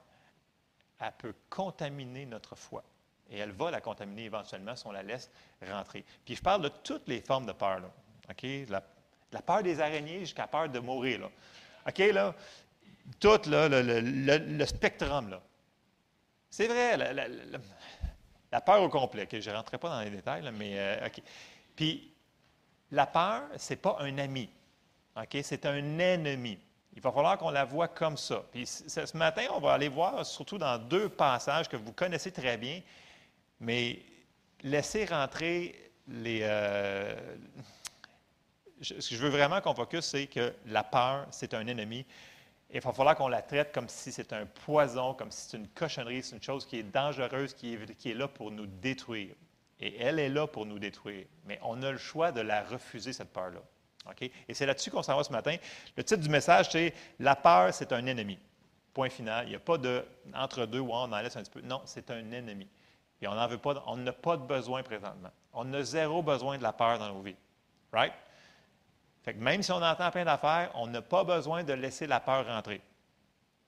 [1.00, 2.84] elle peut contaminer notre foi.
[3.30, 5.30] Et elle va la contaminer éventuellement si on la laisse
[5.70, 6.06] rentrer.
[6.26, 7.80] Puis je parle de toutes les formes de peur.
[7.80, 7.90] Là.
[9.32, 11.22] La, peur des araignées jusqu'à la peur de mourir.
[11.22, 11.30] Là.
[11.88, 12.34] OK, là?
[13.20, 13.68] Tout le,
[14.40, 15.30] le, spectrum.
[15.30, 15.42] Là.
[16.50, 19.28] C'est vrai, la, peur au complet.
[19.32, 21.22] je ne rentrerai pas dans les détails, mais euh, OK.
[21.76, 22.14] Puis,
[22.92, 24.50] la peur, ce n'est pas un ami.
[25.16, 25.38] OK?
[25.44, 26.58] C'est un ennemi.
[26.98, 28.44] Il va falloir qu'on la voit comme ça.
[28.52, 32.58] Puis ce matin, on va aller voir surtout dans deux passages que vous connaissez très
[32.58, 32.82] bien,
[33.60, 34.00] mais
[34.64, 36.40] laissez rentrer les.
[36.42, 37.16] Euh,
[38.82, 42.04] ce que je veux vraiment qu'on focus, c'est que la peur, c'est un ennemi.
[42.72, 45.68] Il va falloir qu'on la traite comme si c'est un poison, comme si c'est une
[45.68, 49.36] cochonnerie, c'est une chose qui est dangereuse, qui est, qui est là pour nous détruire.
[49.80, 51.28] Et elle est là pour nous détruire.
[51.46, 53.62] Mais on a le choix de la refuser, cette peur-là.
[54.22, 55.56] Et c'est là-dessus qu'on s'en va ce matin.
[55.96, 58.38] Le titre du message, c'est La peur, c'est un ennemi.
[58.94, 59.46] Point final.
[59.46, 61.62] Il n'y a pas de entre deux où on en laisse un petit peu.
[61.62, 62.68] Non, c'est un ennemi.
[63.22, 65.32] Et on n'en veut pas, on n'a pas de besoin présentement.
[65.54, 67.36] On a zéro besoin de la peur dans nos vies.
[67.92, 68.14] Right?
[69.24, 72.20] Fait que même si on entend plein d'affaires, on n'a pas besoin de laisser la
[72.20, 72.82] peur rentrer.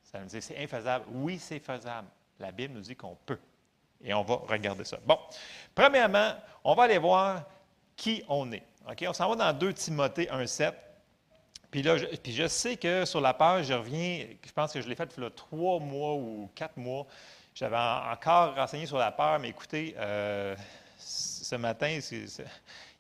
[0.03, 1.05] Ça veut dire c'est infaisable.
[1.11, 2.07] Oui, c'est faisable.
[2.39, 3.39] La Bible nous dit qu'on peut.
[4.01, 4.97] Et on va regarder ça.
[5.05, 5.19] Bon,
[5.75, 6.31] premièrement,
[6.63, 7.43] on va aller voir
[7.95, 8.63] qui on est.
[8.91, 9.05] OK?
[9.07, 10.73] On s'en va dans 2 Timothée 1,7.
[11.71, 14.81] Puis là, je, puis je sais que sur la page, je reviens, je pense que
[14.81, 17.05] je l'ai fait il y a trois mois ou quatre mois.
[17.53, 20.55] J'avais encore renseigné sur la peur, mais écoutez, euh,
[20.97, 21.99] ce matin,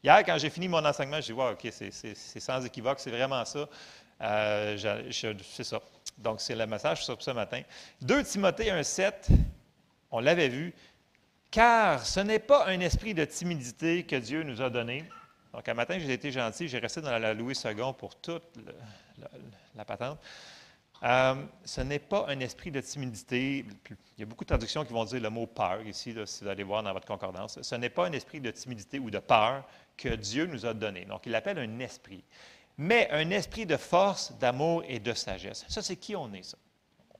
[0.03, 3.43] hier, quand j'ai fini mon enseignement, j'ai dit, wow, OK, c'est sans équivoque, c'est vraiment
[3.45, 3.67] ça.
[4.21, 4.77] Euh,
[5.11, 5.79] c'est ça.
[6.17, 7.61] Donc, c'est le message sur ce matin.
[8.01, 9.13] 2 Timothée 1,7,
[10.11, 10.73] on l'avait vu.
[11.49, 15.05] Car ce n'est pas un esprit de timidité que Dieu nous a donné,
[15.53, 18.43] donc, un matin, j'ai été gentil, j'ai resté dans la Louis II pour toute
[19.75, 20.19] la, patente.
[21.01, 23.65] Euh, ce n'est pas un esprit de timidité.
[23.89, 26.49] Il y a beaucoup de traductions qui vont dire le mot peur ici, si vous
[26.49, 27.59] allez voir dans votre concordance.
[27.61, 29.63] Ce n'est pas un esprit de timidité ou de peur
[29.97, 31.05] que Dieu nous a donné.
[31.05, 32.23] Donc, il l'appelle un esprit.
[32.77, 35.65] Mais un esprit de force, d'amour et de sagesse.
[35.67, 36.57] Ça, c'est qui on est, ça?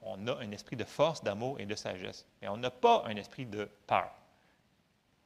[0.01, 2.25] On a un esprit de force, d'amour et de sagesse.
[2.41, 4.11] Mais on n'a pas un esprit de peur.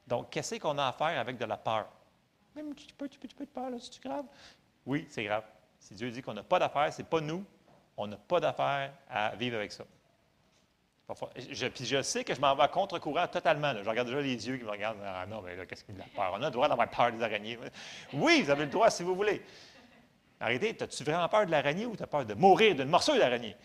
[0.06, 1.86] Donc, qu'est-ce qu'on a à faire avec de la peur?
[2.54, 4.26] Même un petit peu, de peur, c'est grave?
[4.86, 5.44] Oui, c'est grave.
[5.78, 7.44] Si Dieu dit qu'on n'a pas d'affaires, ce n'est pas nous.
[7.96, 9.84] On n'a pas d'affaires à vivre avec ça.
[11.50, 13.74] Je, puis je sais que je m'en vais à contre-courant totalement.
[13.82, 14.98] Je regarde déjà les yeux qui me regardent.
[15.04, 16.32] Ah non, mais qu'est-ce qu'il a peur?
[16.32, 17.58] On a le droit d'avoir peur des araignées.
[18.14, 19.42] Oui, vous avez le droit si vous voulez.
[20.40, 23.56] Arrêtez, as-tu vraiment peur de l'araignée ou tu as peur de mourir d'une morsure d'araignée?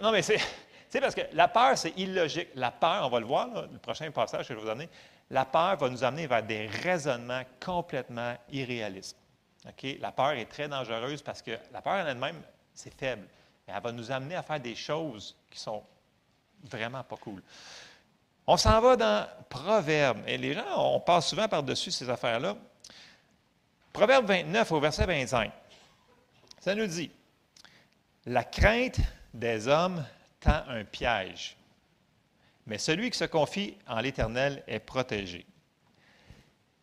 [0.00, 0.38] Non, mais c'est.
[0.88, 2.48] C'est parce que la peur, c'est illogique.
[2.54, 4.88] La peur, on va le voir, le prochain passage que je vais vous donner,
[5.30, 9.16] la peur va nous amener vers des raisonnements complètement irréalistes.
[10.00, 12.40] La peur est très dangereuse parce que la peur en elle-même,
[12.72, 13.26] c'est faible.
[13.66, 15.82] Mais elle va nous amener à faire des choses qui sont
[16.62, 17.42] vraiment pas cool.
[18.46, 20.22] On s'en va dans Proverbe.
[20.26, 22.56] Et les gens, on passe souvent par-dessus ces affaires-là.
[23.92, 25.50] Proverbe 29 au verset 25.
[26.60, 27.10] Ça nous dit
[28.26, 29.00] La crainte
[29.34, 30.04] des hommes
[30.38, 31.56] tend un piège,
[32.66, 35.46] mais celui qui se confie en l'Éternel est protégé.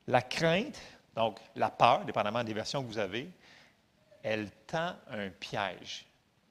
[0.08, 0.80] La crainte,
[1.16, 3.30] donc la peur, dépendamment des versions que vous avez,
[4.22, 6.06] elle tend un piège.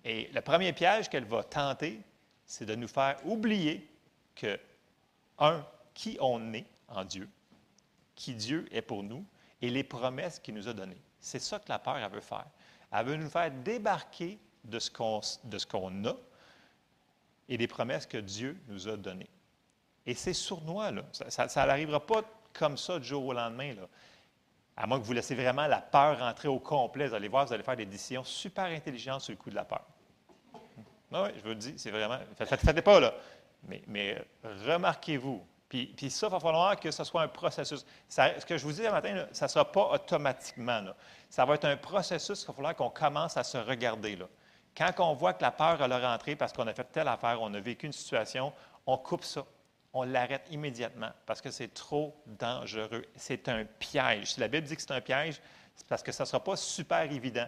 [0.05, 2.01] Et le premier piège qu'elle va tenter,
[2.45, 3.89] c'est de nous faire oublier
[4.35, 4.59] que,
[5.39, 5.64] un,
[5.95, 7.28] qui on est en Dieu,
[8.14, 9.24] qui Dieu est pour nous,
[9.61, 11.01] et les promesses qu'il nous a données.
[11.20, 12.47] C'est ça que la peur, elle veut faire.
[12.93, 16.16] Elle veut nous faire débarquer de ce qu'on a,
[17.49, 19.30] et des promesses que Dieu nous a données.
[20.07, 21.03] Et c'est sournois, là.
[21.12, 22.22] Ça n'arrivera pas
[22.53, 23.88] comme ça du jour au lendemain, là.
[24.76, 27.09] À moins que vous laissez vraiment la peur rentrer au complet.
[27.09, 29.66] Vous allez voir, vous allez faire des décisions super intelligentes sur le coup de la
[29.66, 29.84] peur.
[31.12, 32.18] Ah oui, je vous le dis, c'est vraiment.
[32.36, 33.12] Faites, pas, là.
[33.64, 34.24] Mais, mais
[34.66, 35.47] remarquez-vous.
[35.68, 37.84] Puis, puis, ça, il va falloir que ce soit un processus.
[38.09, 40.80] ce que je vous dis ce matin, ça ne sera pas automatiquement.
[40.80, 40.97] Là.
[41.30, 44.16] Ça va être un processus qu'il va falloir qu'on commence à se regarder.
[44.16, 44.26] Là.
[44.77, 47.53] Quand on voit que la peur a rentré parce qu'on a fait telle affaire, on
[47.55, 48.53] a vécu une situation,
[48.87, 49.45] on coupe ça.
[49.95, 53.05] On l'arrête immédiatement parce que c'est trop dangereux.
[53.16, 54.33] C'est un piège.
[54.33, 55.41] Si la Bible dit que c'est un piège,
[55.77, 57.47] c'est parce que ça ne sera pas super évident.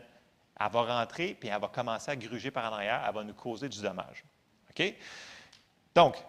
[0.61, 3.35] Elle va rentrer, puis elle va commencer à gruger par en arrière, elle va nous
[3.35, 4.25] causer du dommage.
[4.70, 4.95] OK?
[5.95, 6.22] Donc,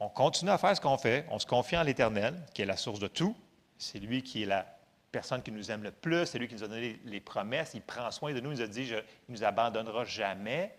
[0.00, 2.76] on continue à faire ce qu'on fait, on se confie en l'Éternel, qui est la
[2.76, 3.36] source de tout.
[3.78, 4.66] C'est lui qui est la
[5.10, 7.82] personne qui nous aime le plus, c'est lui qui nous a donné les, promesses, il
[7.82, 10.74] prend soin de nous, il nous a dit, je, il ne nous abandonnera jamais.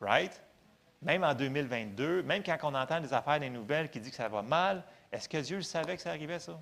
[0.00, 0.40] Right?
[1.02, 4.28] Même en 2022, même quand on entend des affaires, des nouvelles qui disent que ça
[4.28, 6.60] va mal, est-ce que Dieu savait que ça arrivait, ça?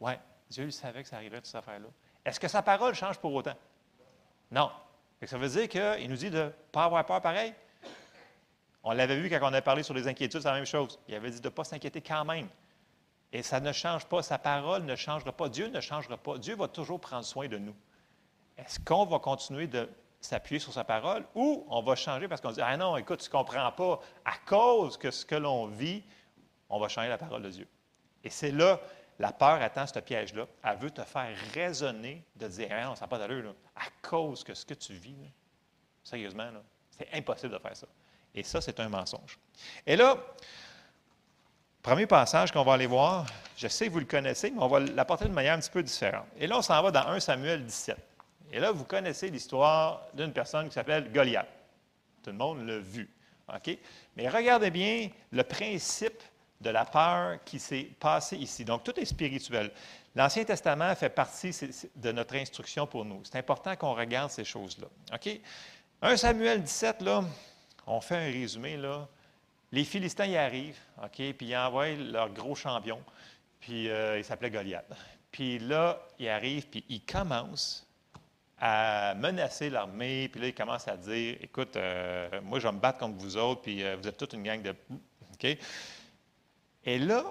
[0.00, 0.12] Oui,
[0.50, 1.88] Dieu savait que ça arrivait, toutes ces affaires-là.
[2.24, 3.56] Est-ce que sa parole change pour autant?
[4.50, 4.70] Non.
[5.24, 7.54] Ça veut dire qu'il nous dit de ne pas avoir peur pareil.
[8.82, 10.98] On l'avait vu quand on a parlé sur les inquiétudes, c'est la même chose.
[11.06, 12.48] Il avait dit de ne pas s'inquiéter quand même.
[13.32, 14.22] Et ça ne change pas.
[14.22, 15.48] Sa parole ne changera pas.
[15.48, 16.38] Dieu ne changera pas.
[16.38, 17.74] Dieu va toujours prendre soin de nous.
[18.58, 19.88] Est-ce qu'on va continuer de
[20.20, 23.28] s'appuyer sur sa parole ou on va changer parce qu'on dit Ah non, écoute, tu
[23.28, 24.00] ne comprends pas.
[24.24, 26.02] À cause que ce que l'on vit,
[26.68, 27.68] on va changer la parole de Dieu.
[28.22, 28.78] Et c'est là,
[29.18, 30.46] la peur attend ce piège-là.
[30.62, 33.54] Elle veut te faire raisonner de dire Ah non, ça n'a pas d'allure.
[33.74, 35.16] À cause que ce que tu vis,
[36.04, 36.50] sérieusement,
[36.90, 37.86] c'est impossible de faire ça.
[38.34, 39.38] Et ça, c'est un mensonge.
[39.86, 40.16] Et là,
[41.82, 43.26] premier passage qu'on va aller voir,
[43.56, 45.82] je sais que vous le connaissez, mais on va l'apporter d'une manière un petit peu
[45.82, 46.26] différente.
[46.38, 47.96] Et là, on s'en va dans 1 Samuel 17.
[48.52, 51.48] Et là, vous connaissez l'histoire d'une personne qui s'appelle Goliath.
[52.22, 53.10] Tout le monde l'a vu.
[54.16, 56.22] Mais regardez bien le principe
[56.60, 58.64] de la peur qui s'est passé ici.
[58.64, 59.70] Donc, tout est spirituel.
[60.14, 61.54] L'Ancien Testament fait partie
[61.96, 63.20] de notre instruction pour nous.
[63.24, 64.86] C'est important qu'on regarde ces choses-là.
[65.14, 65.40] OK?
[66.02, 67.24] 1 Samuel 17, là,
[67.86, 68.78] on fait un résumé.
[69.72, 73.02] Les Philistins y arrivent, OK, puis ils envoient leur gros champion,
[73.58, 74.92] puis euh, il s'appelait Goliath.
[75.30, 77.86] Puis là, ils arrivent, puis ils commencent
[78.58, 82.78] à menacer l'armée, puis là, ils commencent à dire Écoute, euh, moi, je vais me
[82.78, 84.74] battre contre vous autres, puis euh, vous êtes toute une gang de.
[85.32, 85.58] OK?
[86.84, 87.24] Et là,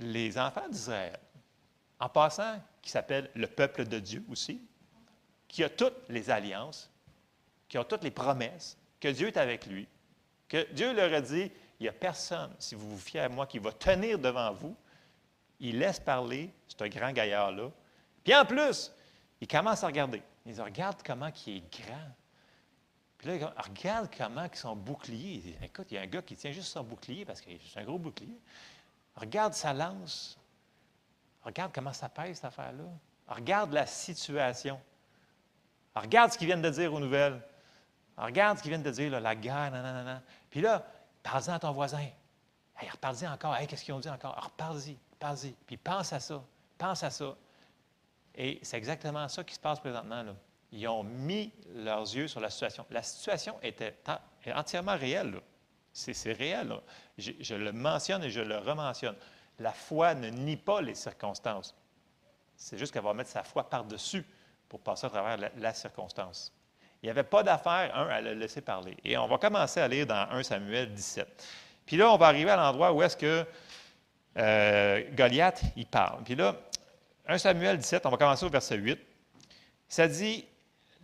[0.00, 1.18] les enfants d'Israël,
[2.00, 4.60] en passant, qui s'appelle le peuple de Dieu aussi,
[5.46, 6.90] qui a toutes les alliances,
[7.68, 9.86] qui a toutes les promesses, que Dieu est avec lui,
[10.72, 11.50] Dieu leur a dit,
[11.80, 14.76] il n'y a personne, si vous vous fiez à moi, qui va tenir devant vous.
[15.60, 17.70] Il laisse parler ce grand gaillard-là.
[18.22, 18.92] Puis en plus,
[19.40, 20.22] il commence à regarder.
[20.46, 22.10] Il dit, regarde comment il est grand.
[23.18, 25.34] Puis là, regarde comment ils sont boucliers.
[25.34, 27.50] Il dit, écoute, il y a un gars qui tient juste son bouclier parce que
[27.72, 28.38] c'est un gros bouclier.
[29.16, 30.38] Regarde sa lance.
[31.42, 32.84] Regarde comment ça pèse, cette affaire-là.
[33.28, 34.80] Regarde la situation.
[35.94, 37.40] Regarde ce qu'ils viennent de dire aux nouvelles.
[38.16, 40.22] regarde ce qu'ils viennent de dire, la guerre, nanana.
[40.54, 40.86] Puis là,
[41.20, 42.06] parle-en à ton voisin.
[42.78, 43.56] Hey, reparle-y encore.
[43.56, 44.36] Hey, qu'est-ce qu'ils ont dit encore?
[44.36, 45.50] Reparle-y, parle-y.
[45.66, 46.44] Puis pense à ça.
[46.78, 47.34] Pense à ça.
[48.36, 50.24] Et c'est exactement ça qui se passe présentement.
[50.70, 52.86] Ils ont mis leurs yeux sur la situation.
[52.90, 53.96] La situation était
[54.54, 55.40] entièrement réelle.
[55.92, 56.72] C'est réel.
[57.18, 59.16] Je, je, le mentionne et je le rementionne.
[59.58, 61.74] La foi ne nie pas les circonstances.
[62.54, 64.24] C'est juste qu'elle va mettre sa foi par-dessus
[64.68, 66.52] pour passer à travers la, circonstance.
[67.04, 68.96] Il n'y avait pas d'affaire, un, à le laisser parler.
[69.04, 71.46] Et on va commencer à lire dans 1 Samuel 17.
[71.84, 73.44] Puis là, on va arriver à l'endroit où est-ce que
[74.38, 76.22] euh, Goliath, il parle.
[76.24, 76.56] Puis là,
[77.28, 78.98] 1 Samuel 17, on va commencer au verset 8.
[79.86, 80.46] Ça dit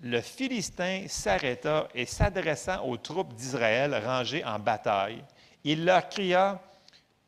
[0.01, 5.23] Le Philistin s'arrêta et s'adressant aux troupes d'Israël rangées en bataille,
[5.65, 6.63] il leur cria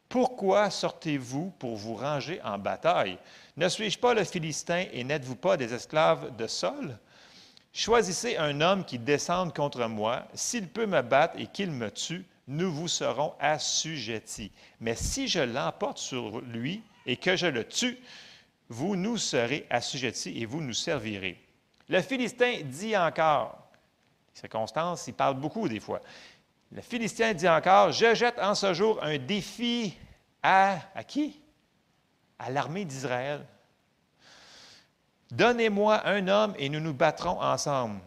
[0.09, 3.19] Pourquoi sortez-vous pour vous ranger en bataille?
[3.55, 6.97] Ne suis-je pas le Philistin et n'êtes-vous pas des esclaves de Saul?
[7.73, 10.27] Choisissez un homme qui descende contre moi.
[10.35, 14.53] S'il peut me battre et qu'il me tue, nous vous serons assujettis.
[14.81, 17.99] Mais si je l'emporte sur lui et que je le tue,
[18.69, 21.41] vous nous serez assujettis et vous nous servirez.
[21.89, 23.59] Le Philistin dit encore,
[24.35, 26.01] circonstance, il parle beaucoup des fois.
[26.71, 29.95] Le Philistin dit encore, je jette en ce jour un défi
[30.43, 31.43] à, à qui?
[32.43, 33.47] à l'armée d'Israël.
[35.33, 38.01] Donnez-moi un homme et nous nous battrons ensemble.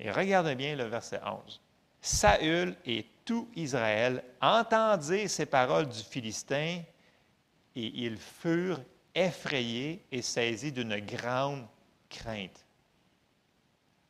[0.00, 1.60] Et regardez bien le verset 11.
[2.00, 6.82] Saül et tout Israël entendirent ces paroles du Philistin
[7.76, 8.80] et ils furent
[9.14, 11.64] effrayés et saisis d'une grande
[12.10, 12.66] crainte.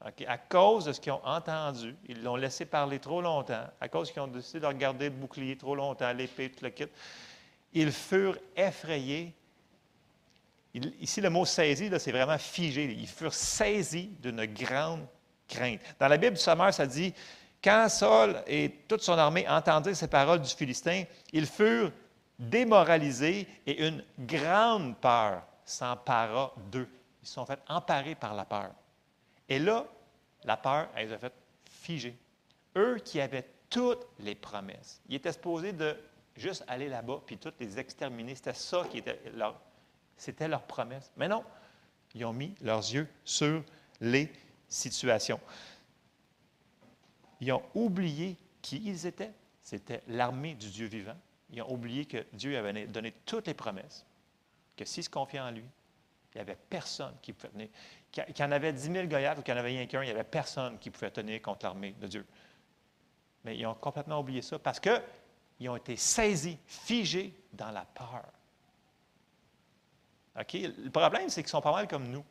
[0.00, 4.10] À cause de ce qu'ils ont entendu, ils l'ont laissé parler trop longtemps, à cause
[4.10, 6.86] qu'ils ont décidé de regarder le bouclier trop longtemps, l'épée, tout le kit,
[7.74, 9.34] ils furent effrayés.
[11.00, 12.84] Ici, le mot saisi, c'est vraiment figé.
[12.84, 15.06] Ils furent saisis d'une grande
[15.48, 15.80] crainte.
[15.98, 17.14] Dans la Bible du Sommeur, ça dit
[17.62, 21.92] Quand Saul et toute son armée entendirent ces paroles du Philistin, ils furent
[22.38, 26.88] démoralisés et une grande peur s'empara d'eux.
[27.22, 28.70] Ils se sont fait emparer par la peur.
[29.48, 29.86] Et là,
[30.44, 31.32] la peur, elle les a fait
[31.64, 32.16] figer.
[32.76, 35.00] Eux qui avaient toutes les promesses.
[35.08, 35.96] Ils étaient supposés de
[36.36, 38.34] juste aller là-bas puis toutes les exterminer.
[38.34, 39.60] C'était ça qui était leur,
[40.18, 41.10] c'était leur promesse.
[41.16, 41.44] Mais non,
[42.14, 43.64] ils ont mis leurs yeux sur
[44.00, 44.30] les
[44.68, 45.40] situations.
[47.40, 49.32] Ils ont oublié qui ils étaient.
[49.62, 51.16] C'était l'armée du Dieu vivant.
[51.50, 54.04] Ils ont oublié que Dieu avait donné toutes les promesses,
[54.76, 55.64] que s'ils se confiaient en lui,
[56.34, 57.68] il n'y avait personne qui pouvait tenir.
[58.12, 60.06] Qu'il y en avait 10 000 Goliath ou qu'il y en avait rien qu'un, il
[60.06, 62.26] n'y avait personne qui pouvait tenir contre l'armée de Dieu.
[63.44, 65.00] Mais ils ont complètement oublié ça parce que
[65.60, 68.24] ils ont été saisis, figés dans la peur.
[70.38, 72.24] Le problème, c'est qu'ils sont pas mal comme nous.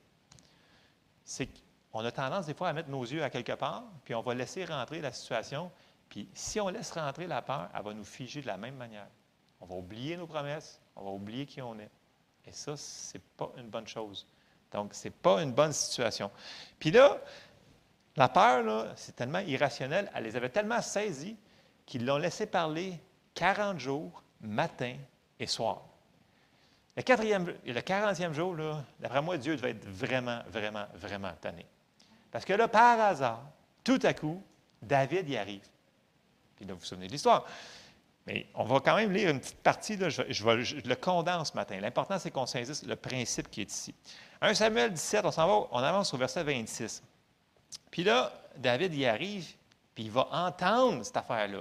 [1.24, 1.50] C'est
[1.94, 4.36] on a tendance des fois à mettre nos yeux à quelque part, puis on va
[4.36, 5.72] laisser rentrer la situation.
[6.10, 9.08] Puis si on laisse rentrer la peur, elle va nous figer de la même manière.
[9.60, 11.90] On va oublier nos promesses, on va oublier qui on est.
[12.46, 14.28] Et ça, ce n'est pas une bonne chose.
[14.72, 16.30] Donc, ce n'est pas une bonne situation.
[16.78, 17.18] Puis là,
[18.16, 21.38] la peur, c'est tellement irrationnel, elle les avait tellement saisies
[21.86, 23.02] qu'ils l'ont laissé parler
[23.34, 24.96] 40 jours, matin
[25.40, 25.84] et soir.
[26.98, 28.56] Le, quatrième, le 40e jour,
[29.00, 31.64] d'après moi, Dieu devait être vraiment, vraiment, vraiment tanné.
[32.32, 33.44] Parce que là, par hasard,
[33.84, 34.42] tout à coup,
[34.82, 35.62] David y arrive.
[36.56, 37.46] Puis là, vous vous souvenez de l'histoire.
[38.26, 41.80] Mais on va quand même lire une petite partie, là, je, le condense ce matin.
[41.80, 43.94] L'important, c'est qu'on saisisse le principe qui est ici.
[44.42, 47.04] 1 Samuel 17, on s'en va, on avance au verset 26.
[47.92, 49.46] Puis là, David y arrive,
[49.94, 51.60] puis il va entendre cette affaire-là.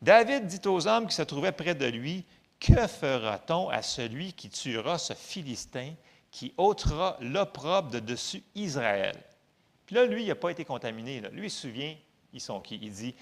[0.00, 2.24] David dit aux hommes qui se trouvaient près de lui,
[2.60, 5.94] Que fera-t-on à celui qui tuera ce Philistin,
[6.30, 9.16] qui ôtera l'opprobre de dessus Israël?
[9.86, 11.20] Puis là, lui, il n'a pas été contaminé.
[11.32, 11.96] Lui, il se souvient,
[12.32, 12.78] ils sont qui?
[12.80, 13.14] Il dit,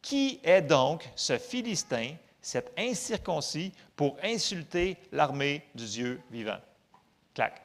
[0.00, 6.58] Qui est donc ce Philistin, cet incirconcis, pour insulter l'armée du Dieu vivant?
[7.34, 7.62] Clac.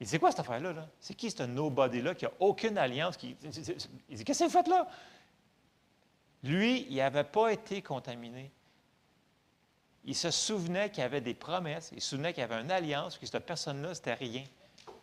[0.00, 0.72] Il dit, c'est quoi cette affaire-là?
[0.72, 3.18] -là, c'est qui ce nobody-là qui n'a aucune alliance?
[3.22, 3.36] Il
[4.16, 4.88] dit, qu'est-ce que vous faites là?
[6.42, 8.50] Lui, il n'avait pas été contaminé.
[10.04, 12.70] Il se souvenait qu'il y avait des promesses, il se souvenait qu'il y avait une
[12.70, 14.44] alliance, que cette personne-là, c'était rien.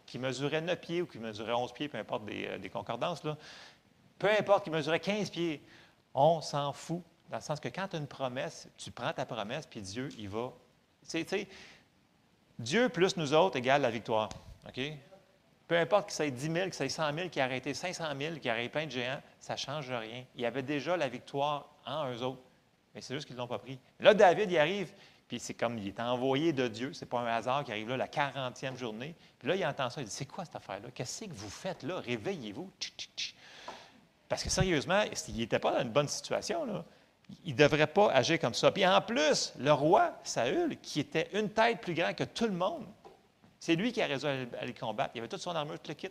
[0.05, 3.37] Qui mesurait 9 pieds ou qui mesurait 11 pieds, peu importe des, euh, concordances, là.
[4.17, 5.61] peu importe qu'il mesurait 15 pieds,
[6.13, 7.03] on s'en fout.
[7.29, 10.09] Dans le sens que quand tu as une promesse, tu prends ta promesse, puis Dieu,
[10.17, 10.53] il va.
[11.07, 11.47] Tu sais,
[12.57, 14.29] Dieu plus nous autres égale la victoire.
[14.67, 14.81] OK?
[15.67, 18.35] Peu importe qu'il soit 10 000, qu'il soit 100 000, qu'il ait arrêté 500 000,
[18.35, 20.23] qu'il ait arrêté plein de géants, ça ne change rien.
[20.35, 22.41] Il y avait déjà la victoire en eux autres.
[22.97, 23.77] Mais c'est juste qu'ils ne l'ont pas pris.
[23.99, 24.91] Là, David, il arrive,
[25.27, 26.93] puis c'est comme il est envoyé de Dieu.
[26.93, 29.13] Ce n'est pas un hasard qui arrive là la 40e journée.
[29.37, 30.01] Puis là, il entend ça.
[30.01, 30.89] Il dit C'est quoi cette affaire-là?
[30.95, 31.99] Qu'est-ce que vous faites là?
[31.99, 32.71] Réveillez-vous.
[34.27, 36.83] Parce que sérieusement, il n'était pas dans une bonne situation.
[37.45, 38.71] Il ne devrait pas agir comme ça.
[38.71, 42.53] Puis en plus, le roi Saül, qui était une tête plus grande que tout le
[42.53, 42.87] monde,
[43.59, 45.11] c'est lui qui a résolu à les combattre.
[45.13, 46.09] Il avait toute son armure, tout le kit.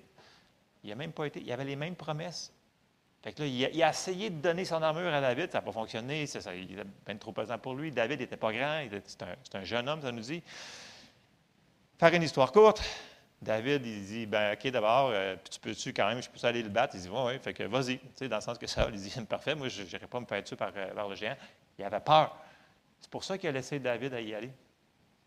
[0.85, 1.41] Il n'a même pas été.
[1.41, 2.53] Il avait les mêmes promesses.
[3.27, 5.51] Fait que là, il a, essayé de donner son armure à David.
[5.51, 6.29] Ça n'a pas fonctionné.
[6.29, 7.91] Ça, il était bien trop pesant pour lui.
[7.91, 8.87] David n'était pas grand.
[9.05, 10.41] C'est un, un, jeune homme, ça nous dit.
[11.99, 12.81] Faire une histoire courte.
[13.43, 16.69] David, il dit ben, OK, d'abord, euh, tu peux-tu quand même, je peux aller le
[16.69, 16.95] battre?
[16.95, 17.39] Il dit Oui, oui.
[17.41, 17.99] Fait que vas-y.
[18.29, 20.55] Dans le sens que ça, il dit Parfait, moi, je n'irai pas me faire tuer
[20.55, 21.37] par, euh, par, le géant.
[21.81, 22.39] Il avait peur.
[23.01, 24.53] C'est pour ça qu'il a laissé David à y aller.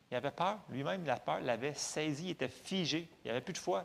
[0.10, 0.58] Il avait peur.
[0.70, 3.10] Lui-même, la peur l'avait saisi, il était figé.
[3.26, 3.84] Il n'y avait plus de foi.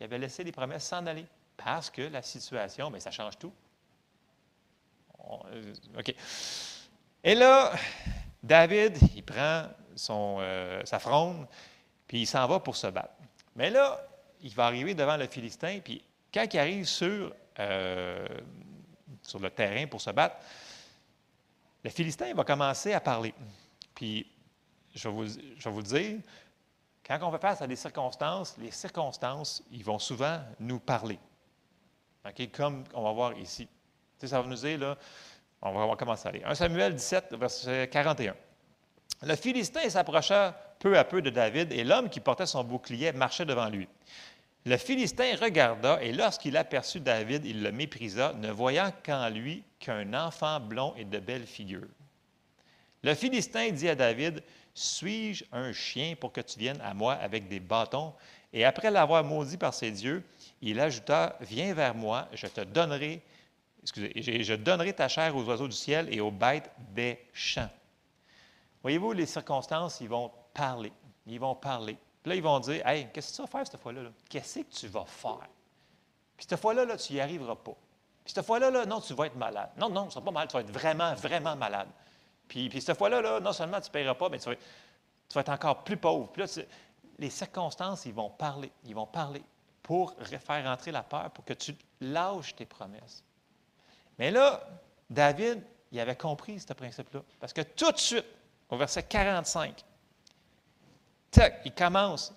[0.00, 1.26] Il avait laissé les promesses s'en aller.
[1.56, 3.52] Parce que la situation, mais ça change tout.
[5.52, 6.14] Euh, OK.
[7.24, 7.72] Et là,
[8.42, 11.46] David, il prend son, euh, sa fronde,
[12.06, 13.14] puis il s'en va pour se battre.
[13.56, 14.00] Mais là,
[14.42, 16.02] il va arriver devant le Philistin, puis
[16.32, 18.28] quand il arrive sur, euh,
[19.22, 20.36] sur le terrain pour se battre,
[21.82, 23.34] le Philistin va commencer à parler.
[23.94, 24.30] Puis
[24.94, 25.26] je vais, vous,
[25.58, 26.18] je vous le dire,
[27.06, 31.18] quand on fait face à des circonstances, les circonstances, ils vont souvent nous parler.
[32.52, 33.68] Comme on va voir ici.
[34.22, 34.96] ça va nous dire, là,
[35.62, 36.42] on va, voir commencer à aller.
[36.44, 38.34] 1 Samuel 17, verset 41.
[39.22, 43.46] Le Philistin s'approcha peu à peu de David, et l'homme qui portait son bouclier marchait
[43.46, 43.88] devant lui.
[44.66, 50.12] Le Philistin regarda, et lorsqu'il aperçut David, il le méprisa, ne voyant qu'en lui qu'un
[50.12, 51.86] enfant blond et de belle figure.
[53.02, 54.42] Le Philistin dit à David,
[54.74, 58.12] suis-je un chien pour que tu viennes à moi avec des bâtons?
[58.52, 60.24] Et après l'avoir maudit par ses dieux,
[60.62, 63.22] il ajouta, Viens vers moi, je te donnerai,
[63.82, 67.70] excusez, je donnerai ta chair aux oiseaux du ciel et aux bêtes des champs.
[68.82, 70.92] Voyez-vous, les circonstances, ils vont parler.
[71.26, 71.96] Ils vont parler.
[72.22, 74.02] Puis là, ils vont dire, Hey, qu'est-ce que tu vas faire cette fois-là?
[74.28, 75.48] Qu'est-ce que tu vas faire?
[76.36, 77.76] Puis cette fois-là, là, tu n'y arriveras pas.
[78.24, 79.70] Puis cette fois-là, là, non, tu vas être malade.
[79.76, 81.88] Non, non, ce ne pas malade, tu vas être vraiment, vraiment malade.
[82.48, 85.96] Puis, cette fois-là, non seulement tu ne paieras pas, mais tu vas, être encore plus
[85.96, 86.28] pauvre.
[86.32, 86.62] Puis là,
[87.18, 88.70] les circonstances, ils vont parler.
[88.84, 89.42] Ils vont parler
[89.82, 93.22] pour faire rentrer la peur, pour que tu lâches tes promesses.
[94.18, 94.66] Mais là,
[95.08, 95.62] David,
[95.92, 97.22] il avait compris ce principe-là.
[97.38, 98.24] Parce que tout de suite,
[98.68, 99.84] au verset 45,
[101.64, 102.34] il commence,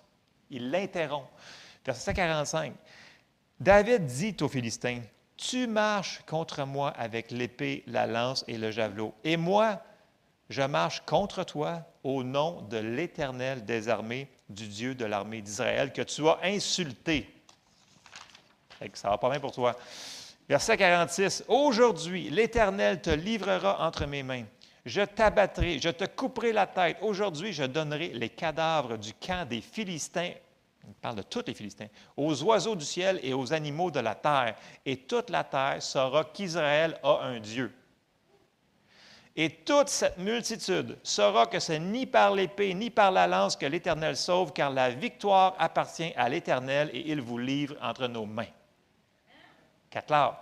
[0.50, 1.28] il l'interrompt.
[1.84, 2.74] Verset 45,
[3.58, 5.00] David dit aux Philistins,
[5.36, 9.82] Tu marches contre moi avec l'épée, la lance et le javelot, et moi,
[10.50, 15.92] je marche contre toi au nom de l'Éternel des armées, du Dieu de l'armée d'Israël,
[15.92, 17.28] que tu as insulté.
[18.94, 19.76] Ça va pas bien pour toi.
[20.48, 21.44] Verset 46.
[21.48, 24.44] Aujourd'hui, l'Éternel te livrera entre mes mains.
[24.84, 26.96] Je t'abattrai, je te couperai la tête.
[27.02, 30.32] Aujourd'hui, je donnerai les cadavres du camp des Philistins
[30.88, 31.86] Il parle de tous les Philistins.
[32.16, 34.56] Aux oiseaux du ciel et aux animaux de la terre.
[34.84, 37.72] Et toute la terre saura qu'Israël a un Dieu.
[39.36, 43.66] Et toute cette multitude saura que c'est ni par l'épée ni par la lance que
[43.66, 48.48] l'Éternel sauve, car la victoire appartient à l'Éternel et il vous livre entre nos mains.
[49.88, 50.34] Quatre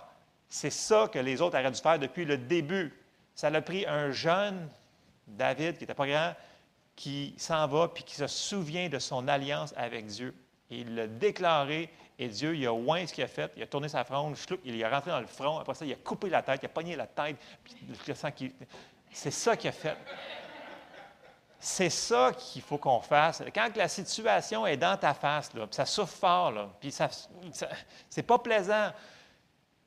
[0.47, 2.93] C'est ça que les autres auraient dû faire depuis le début.
[3.35, 4.69] Ça a pris un jeune,
[5.27, 6.33] David, qui n'était pas grand,
[6.95, 10.35] qui s'en va puis qui se souvient de son alliance avec Dieu.
[10.69, 11.89] Et il l'a déclaré
[12.21, 14.35] et Dieu, il a oint ce qu'il a fait, il a tourné sa fronde,
[14.65, 16.69] il est rentré dans le front, après ça, il a coupé la tête, il a
[16.69, 17.75] pogné la tête, puis.
[19.11, 19.97] C'est ça qu'il a fait.
[21.59, 23.41] C'est ça qu'il faut qu'on fasse.
[23.53, 27.09] Quand la situation est dans ta face, puis ça souffre fort, là, puis ça,
[28.09, 28.91] c'est pas plaisant,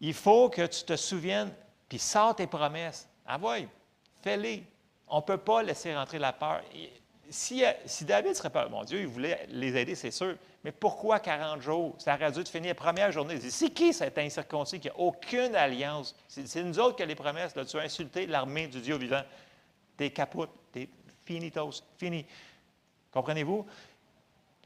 [0.00, 1.52] il faut que tu te souviennes,
[1.88, 3.08] puis sors tes promesses.
[3.26, 3.68] Ah ouais,
[4.22, 4.64] fais-les.
[5.06, 6.62] On ne peut pas laisser rentrer la peur.
[7.32, 11.18] Si, si David serait pas, mon Dieu, il voulait les aider, c'est sûr, mais pourquoi
[11.18, 11.94] 40 jours?
[11.98, 13.40] Ça aurait dû finir la première journée.
[13.40, 16.14] C'est qui cet incirconcis qui n'a aucune alliance?
[16.28, 17.56] C'est nous autres avons les promesses.
[17.56, 17.64] Là.
[17.64, 19.22] Tu as insulté l'armée du Dieu vivant.
[19.96, 20.90] T'es capote, t'es
[21.24, 22.26] finitos, fini.
[23.10, 23.66] Comprenez-vous?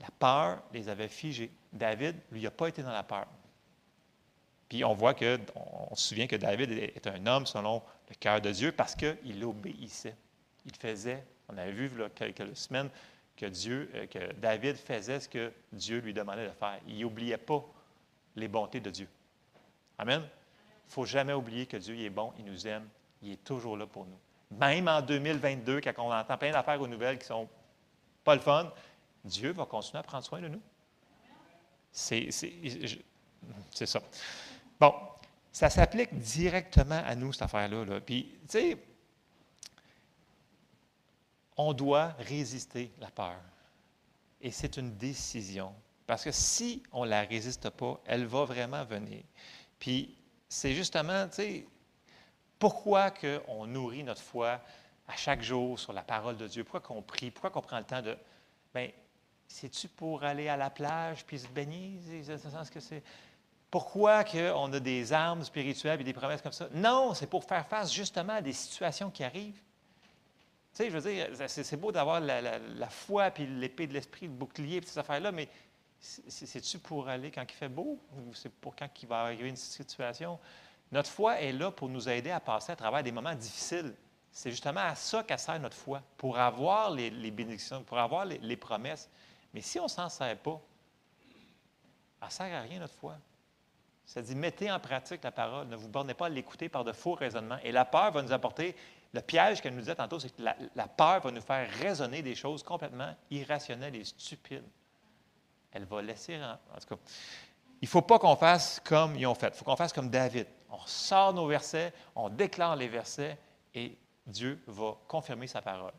[0.00, 1.50] La peur les avait figés.
[1.72, 3.26] David, lui, n'a pas été dans la peur.
[4.68, 8.40] Puis on voit que, on se souvient que David est un homme selon le cœur
[8.40, 10.16] de Dieu parce qu'il obéissait.
[10.64, 12.90] Il faisait, on avait vu quelques semaines,
[13.36, 16.78] que Dieu, euh, que David faisait ce que Dieu lui demandait de faire.
[16.88, 17.62] Il n'oubliait pas
[18.34, 19.08] les bontés de Dieu.
[19.98, 20.22] Amen.
[20.22, 22.88] Il ne faut jamais oublier que Dieu est bon, il nous aime,
[23.22, 24.18] il est toujours là pour nous.
[24.58, 27.48] Même en 2022, quand on entend plein d'affaires aux nouvelles qui sont
[28.24, 28.72] pas le fun,
[29.24, 30.62] Dieu va continuer à prendre soin de nous.
[31.90, 32.30] C'est
[33.86, 34.00] ça.
[34.78, 34.94] Bon,
[35.50, 37.84] ça s'applique directement à nous, cette affaire-là.
[37.84, 38.00] Là.
[38.00, 38.78] Puis, tu sais,
[41.56, 43.40] on doit résister la peur.
[44.40, 45.74] Et c'est une décision.
[46.06, 49.22] Parce que si on ne la résiste pas, elle va vraiment venir.
[49.78, 50.16] Puis
[50.48, 51.66] c'est justement, tu sais,
[52.58, 53.12] pourquoi
[53.48, 54.60] on nourrit notre foi
[55.08, 56.64] à chaque jour sur la parole de Dieu?
[56.64, 57.30] Pourquoi qu'on prie?
[57.30, 58.16] Pourquoi qu'on prend le temps de...
[58.74, 58.90] Bien,
[59.48, 61.98] c'est-tu pour aller à la plage puis se baigner?
[62.22, 63.02] C'est que c'est...
[63.70, 64.24] Pourquoi
[64.54, 66.68] on a des armes spirituelles et des promesses comme ça?
[66.72, 69.60] Non, c'est pour faire face justement à des situations qui arrivent.
[70.76, 74.32] Tu sais, je veux dire, c'est beau d'avoir la, foi, puis l'épée de l'esprit, le
[74.32, 75.48] bouclier, puis ces affaires-là, mais
[75.98, 79.56] c'est-tu pour aller quand il fait beau ou c'est pour quand il va arriver une
[79.56, 80.38] situation?
[80.92, 83.94] Notre foi est là pour nous aider à passer à travers des moments difficiles.
[84.30, 88.56] C'est justement à ça qu'a sert notre foi, pour avoir les, bénédictions, pour avoir les,
[88.58, 89.08] promesses.
[89.54, 90.60] Mais si on ne s'en sert pas,
[92.20, 93.16] elle ne sert à rien notre foi.
[94.04, 96.92] Ça dit, mettez en pratique la parole, ne vous bornez pas à l'écouter par de
[96.92, 97.58] faux raisonnements.
[97.64, 98.76] Et la peur va nous apporter
[99.16, 102.34] le piège qu'elle nous disait tantôt, c'est que la, peur va nous faire raisonner des
[102.34, 104.64] choses complètement irrationnelles et stupides.
[105.72, 106.36] Elle va laisser.
[106.36, 107.00] En, tout cas,
[107.80, 109.48] il ne faut pas qu'on fasse comme ils ont fait.
[109.48, 110.46] Il faut qu'on fasse comme David.
[110.70, 113.38] On sort nos versets, on déclare les versets
[113.74, 115.92] et Dieu va confirmer sa parole.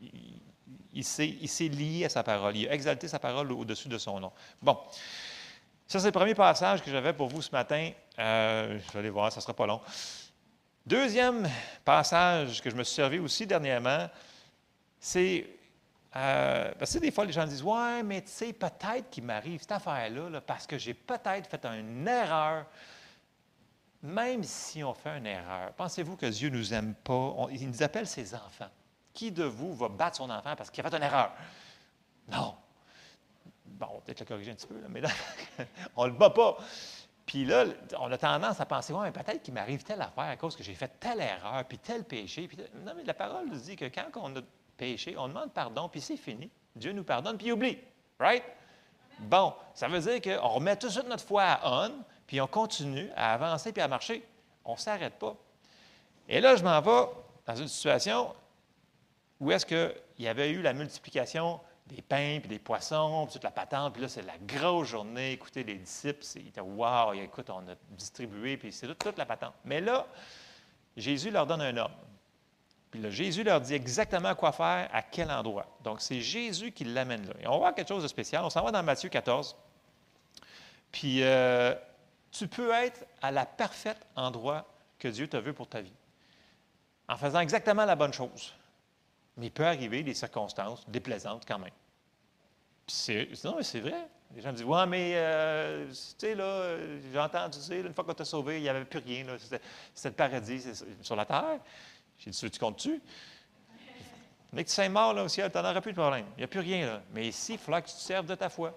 [0.00, 0.40] Il,
[0.92, 2.56] il s'est lié à sa parole.
[2.56, 4.32] Il a exalté sa parole au-dessus de son nom.
[4.60, 4.78] Bon.
[5.86, 7.90] Ça, c'est le premier passage que j'avais pour vous ce matin.
[8.18, 9.80] Euh, je vais aller voir, ça ne sera pas long.
[10.88, 11.46] Deuxième
[11.84, 14.08] passage que je me suis servi aussi dernièrement,
[14.98, 15.46] c'est
[16.16, 19.60] euh, parce que des fois, les gens disent Ouais, mais tu sais, peut-être qu'il m'arrive
[19.60, 22.64] cette affaire-là parce que j'ai peut-être fait une erreur.
[24.02, 27.36] Même si on fait une erreur, pensez-vous que Dieu ne nous aime pas?
[27.50, 28.70] Il nous appelle ses enfants.
[29.12, 31.34] Qui de vous va battre son enfant parce qu'il a fait une erreur?
[32.32, 32.56] Non.
[33.66, 35.10] Bon, peut-être le corriger un petit peu, mais là,
[35.96, 36.56] on ne le bat pas.
[37.28, 37.66] Puis là,
[38.00, 40.72] on a tendance à penser, ouais, peut-être qu'il m'arrive telle affaire à cause que j'ai
[40.72, 42.48] fait telle erreur, puis tel péché.
[42.48, 42.56] Puis
[42.86, 44.40] non, mais la parole nous dit que quand on a
[44.78, 46.50] péché, on demande pardon, puis c'est fini.
[46.74, 47.76] Dieu nous pardonne, puis il oublie.
[48.18, 48.42] Right?
[49.18, 51.92] Bon, ça veut dire qu'on remet tout de suite notre foi à on,
[52.26, 54.26] puis on continue à avancer puis à marcher.
[54.64, 55.36] On ne s'arrête pas.
[56.30, 57.10] Et là, je m'en vais
[57.46, 58.34] dans une situation
[59.38, 63.44] où est-ce qu'il y avait eu la multiplication des pains, puis des poissons, puis toute
[63.44, 63.92] la patente.
[63.92, 65.32] Puis là, c'est la grosse journée.
[65.32, 69.54] Écoutez, les disciples, ils étaient Wow, écoute, on a distribué, puis c'est toute, la patente.
[69.64, 70.06] Mais là,
[70.96, 71.96] Jésus leur donne un ordre.
[72.90, 75.66] Puis là, Jésus leur dit exactement quoi faire, à quel endroit.
[75.82, 77.34] Donc, c'est Jésus qui l'amène là.
[77.40, 78.44] Et on va voir quelque chose de spécial.
[78.44, 79.56] On s'en va dans Matthieu 14.
[80.90, 81.74] Puis, euh,
[82.30, 84.66] tu peux être à la parfaite endroit
[84.98, 85.92] que Dieu t'a vu pour ta vie,
[87.08, 88.54] en faisant exactement la bonne chose.
[89.38, 91.72] Mais il peut arriver des circonstances déplaisantes quand même.
[92.86, 94.08] C'est, non, mais c'est vrai.
[94.34, 96.76] Les gens me disent Ouais, mais euh, tu sais, là,
[97.12, 99.24] j'ai entendu dire, une fois qu'on t'a sauvé, il n'y avait plus rien.
[99.38, 100.64] C'était, le paradis
[101.02, 101.60] sur la terre.
[102.18, 103.00] J'ai dit Tu comptes-tu
[104.52, 106.24] Dès que tu sais mort là, au ciel, tu n'en auras plus de problème.
[106.36, 107.02] Il n'y a plus rien là.
[107.12, 108.76] Mais ici, il faudra que tu te serves de ta foi.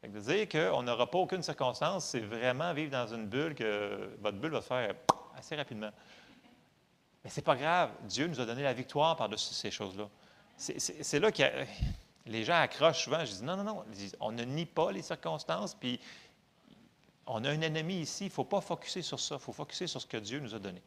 [0.00, 3.54] Fait que de dire qu'on n'aura pas aucune circonstance, c'est vraiment vivre dans une bulle
[3.54, 4.94] que votre bulle va se faire
[5.36, 5.90] assez rapidement.
[7.24, 7.90] Mais ce n'est pas grave.
[8.02, 10.08] Dieu nous a donné la victoire par-dessus ces choses-là.
[10.56, 11.42] C'est là que
[12.26, 13.24] les gens accrochent souvent.
[13.24, 13.84] Je dis non, non, non.
[14.20, 16.00] On ne nie pas les circonstances, puis
[17.26, 18.24] on a un ennemi ici.
[18.24, 19.36] Il ne faut pas focuser sur ça.
[19.36, 20.82] Il faut focuser sur ce que Dieu nous a donné.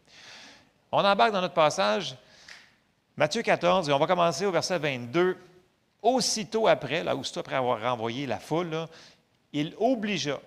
[0.91, 2.15] On embarque dans notre passage,
[3.17, 5.37] Matthieu 14, et on va commencer au verset 22.
[6.01, 8.87] Aussitôt après, là, aussitôt après avoir renvoyé la foule,
[9.51, 10.39] il obligea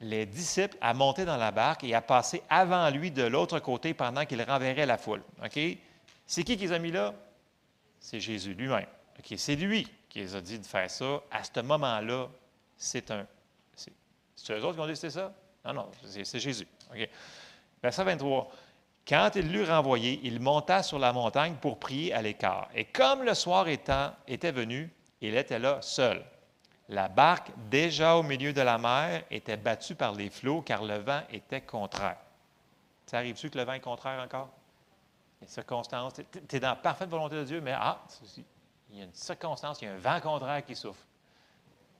[0.00, 3.94] les disciples à monter dans la barque et à passer avant lui de l'autre côté
[3.94, 5.22] pendant qu'il renverrait la foule.
[5.42, 5.58] OK?
[6.26, 7.14] C'est qui qui les a mis là?
[8.00, 8.86] C'est Jésus lui-même.
[9.18, 9.34] OK?
[9.36, 11.22] C'est lui qui les a dit de faire ça.
[11.30, 12.28] À ce moment-là,
[12.76, 13.26] c'est un.
[14.36, 15.32] C'est eux autres qui ont décidé ça?
[15.64, 16.66] Non, non, c'est Jésus.
[16.92, 17.08] OK?
[17.82, 18.50] Verset 23.
[19.06, 22.68] Quand il l'eut renvoyé, il monta sur la montagne pour prier à l'écart.
[22.74, 24.90] Et comme le soir étant, était venu,
[25.20, 26.24] il était là seul.
[26.88, 30.98] La barque, déjà au milieu de la mer, était battue par les flots car le
[30.98, 32.18] vent était contraire.
[33.06, 34.50] Ça arrive-tu que le vent est contraire encore?
[35.40, 38.02] Les circonstances, tu es dans la parfaite volonté de Dieu, mais ah,
[38.90, 41.04] il y a une circonstance, il y a un vent contraire qui souffle.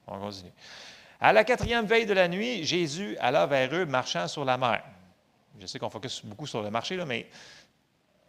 [0.06, 0.52] On continue.
[1.20, 4.82] À la quatrième veille de la nuit, Jésus alla vers eux marchant sur la mer.
[5.58, 7.28] Je sais qu'on focus beaucoup sur le marché, là, mais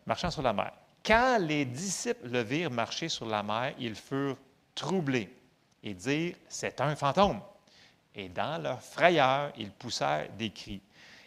[0.06, 0.72] marchant sur la mer.
[1.04, 4.38] Quand les disciples le virent marcher sur la mer, ils furent
[4.74, 5.34] troublés
[5.86, 7.40] et dirent C'est un fantôme.
[8.14, 10.82] Et dans leur frayeur, ils poussèrent des cris.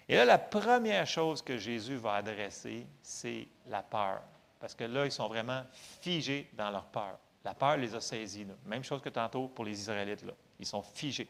[0.09, 4.20] Et là, la première chose que Jésus va adresser, c'est la peur.
[4.59, 5.62] Parce que là, ils sont vraiment
[6.01, 7.18] figés dans leur peur.
[7.44, 8.47] La peur les a saisis.
[8.66, 10.24] Même chose que tantôt pour les Israélites.
[10.24, 10.32] Là.
[10.59, 11.28] Ils sont figés.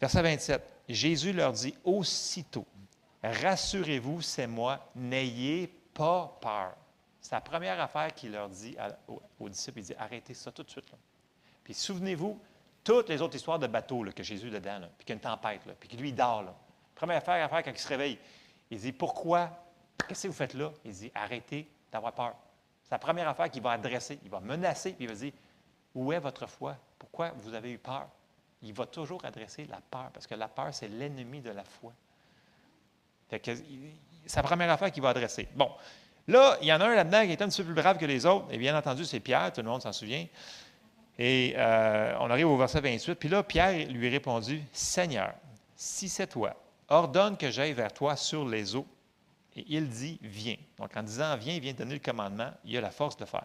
[0.00, 0.62] Verset 27.
[0.88, 2.66] Jésus leur dit aussitôt
[3.22, 6.74] Rassurez-vous, c'est moi, n'ayez pas peur.
[7.20, 8.76] C'est la première affaire qu'il leur dit
[9.38, 9.78] aux, disciples.
[9.78, 10.92] Il dit Arrêtez ça tout de suite.
[11.64, 12.40] Puis souvenez-vous,
[12.84, 15.60] toutes les autres histoires de bateaux que Jésus dedans, puis qu'il y a une tempête,
[15.78, 16.54] puis qu'il lui dort.
[16.94, 18.18] Première affaire à faire quand il se réveille,
[18.70, 19.50] il dit Pourquoi?
[20.08, 20.72] Qu'est-ce que vous faites là?
[20.84, 22.34] Il dit Arrêtez d'avoir peur.
[22.82, 24.18] C'est la première affaire qu'il va adresser.
[24.24, 25.32] Il va menacer, puis il va dire
[25.94, 26.76] Où est votre foi?
[26.98, 28.08] Pourquoi vous avez eu peur?
[28.62, 31.92] Il va toujours adresser la peur, parce que la peur, c'est l'ennemi de la foi
[34.26, 35.48] c'est la première affaire qu'il va adresser.
[35.54, 35.70] Bon,
[36.28, 38.04] là, il y en a un là-dedans qui est un petit peu plus brave que
[38.04, 38.46] les autres.
[38.50, 40.26] Et bien entendu, c'est Pierre, tout le monde s'en souvient.
[41.22, 43.14] Et euh, on arrive au verset 28.
[43.14, 45.34] Puis là, Pierre lui répondu Seigneur,
[45.76, 46.56] si c'est toi,
[46.88, 48.86] ordonne que j'aille vers toi sur les eaux.
[49.54, 50.56] Et il dit Viens.
[50.78, 52.50] Donc, en disant Viens, il vient donner le commandement.
[52.64, 53.44] Il a la force de faire.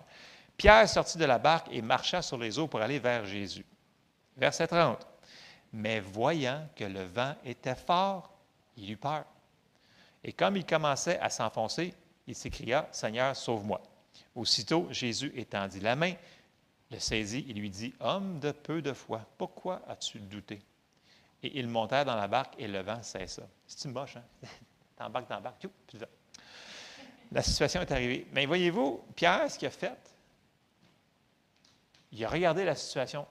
[0.58, 3.66] Pierre sortit de la barque et marcha sur les eaux pour aller vers Jésus.
[4.36, 5.06] Verset 30.
[5.74, 8.32] Mais voyant que le vent était fort,
[8.76, 9.26] il eut peur
[10.24, 11.94] et comme il commençait à s'enfoncer,
[12.28, 13.82] il s'écria, Seigneur, sauve-moi.
[14.36, 16.14] Aussitôt, Jésus étendit la main,
[16.92, 20.62] le saisit et lui dit, Homme de peu de foi, pourquoi as-tu douté?
[21.44, 23.44] Et ils montèrent dans la barque et le vent cessa.
[23.68, 24.24] C'est une moche, hein?
[24.98, 26.00] T'embarques dans la barque, puis
[27.32, 28.28] La situation est arrivée.
[28.32, 29.96] Mais voyez-vous, Pierre, ce qu'il a fait,
[32.12, 33.28] il a regardé la situation.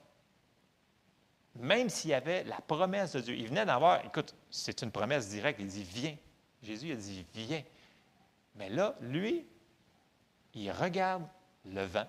[1.55, 5.29] Même s'il y avait la promesse de Dieu, il venait d'avoir, écoute, c'est une promesse
[5.29, 6.15] directe, il dit, viens,
[6.61, 7.63] Jésus a dit, viens.
[8.55, 9.45] Mais là, lui,
[10.53, 11.27] il regarde
[11.65, 12.07] le vent,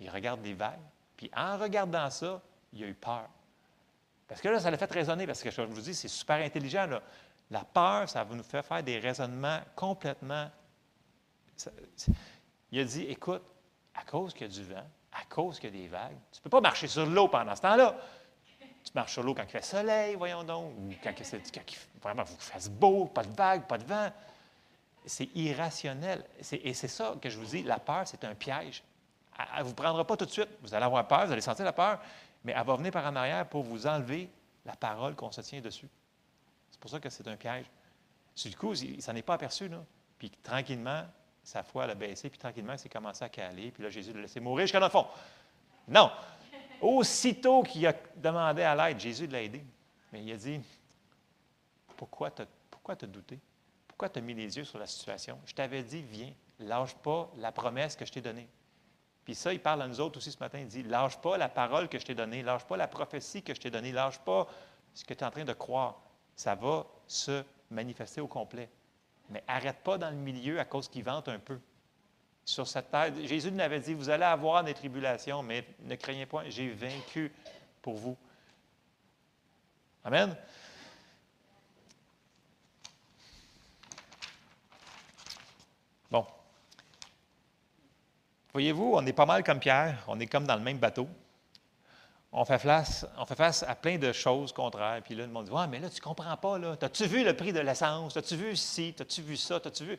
[0.00, 0.80] il regarde les vagues,
[1.16, 2.40] puis en regardant ça,
[2.72, 3.28] il a eu peur.
[4.28, 6.88] Parce que là, ça l'a fait raisonner, parce que je vous dis, c'est super intelligent.
[7.50, 10.50] La peur, ça va nous faire faire des raisonnements complètement.
[12.72, 13.42] il a dit, écoute,
[13.94, 16.40] à cause qu'il y a du vent, à cause qu'il y a des vagues, tu
[16.40, 17.96] ne peux pas marcher sur l'eau pendant ce temps-là.
[18.84, 22.36] Tu marches sur l'eau quand il fait soleil, voyons donc, ou quand, il, vraiment vous
[22.38, 24.10] fasse beau, pas de vagues, pas de vent.
[25.04, 26.24] C'est irrationnel.
[26.52, 28.82] Et c'est ça que je vous dis, la peur, c'est un piège.
[29.38, 30.48] Elle ne vous prendra pas tout de suite.
[30.62, 32.00] Vous allez avoir peur, vous allez sentir la peur,
[32.44, 34.30] mais elle va venir par en arrière pour vous enlever
[34.64, 35.88] la parole qu'on se tient dessus.
[36.70, 37.66] C'est pour ça que c'est un piège.
[38.44, 39.70] Du coup, il ne s'en est pas aperçu.
[40.18, 41.04] Puis tranquillement,
[41.42, 44.22] sa foi a baissé, puis tranquillement, il s'est commencé à caler, puis là, Jésus l'a
[44.22, 45.06] laissé mourir jusqu'à le fond.
[45.88, 46.10] Non!
[46.80, 49.64] Aussitôt qu'il a demandé à l'aide, Jésus l'a aidé.
[50.12, 50.60] Mais il a dit
[51.96, 53.40] Pourquoi te pourquoi douté?
[53.88, 55.40] Pourquoi tu as mis les yeux sur la situation?
[55.44, 58.48] Je t'avais dit Viens, lâche pas la promesse que je t'ai donnée.
[59.26, 60.60] Puis ça, il parle à nous autres aussi ce matin.
[60.60, 63.52] Il dit Lâche pas la parole que je t'ai donnée, lâche pas la prophétie que
[63.52, 64.46] je t'ai donnée, lâche pas
[64.94, 66.00] ce que tu es en train de croire.
[66.36, 68.70] Ça va se manifester au complet.
[69.28, 71.58] Mais arrête pas dans le milieu à cause qu'il vente un peu
[72.44, 73.12] sur cette terre.
[73.24, 77.32] Jésus nous avait dit, vous allez avoir des tribulations, mais ne craignez pas, j'ai vaincu
[77.82, 78.16] pour vous.
[80.04, 80.36] Amen.
[86.12, 86.24] Bon.
[88.56, 91.06] Voyez-vous, on est pas mal comme Pierre, on est comme dans le même bateau.
[92.32, 93.04] On fait face,
[93.68, 95.02] à plein de choses contraires.
[95.04, 96.74] Puis là, le monde dit Ouais, mais là, tu comprends pas, là.
[96.74, 98.14] T'as-tu vu le prix de l'essence?
[98.14, 98.94] T'as-tu vu ci?
[98.96, 99.60] T'as-tu vu ça?
[99.60, 99.98] T'as-tu vu.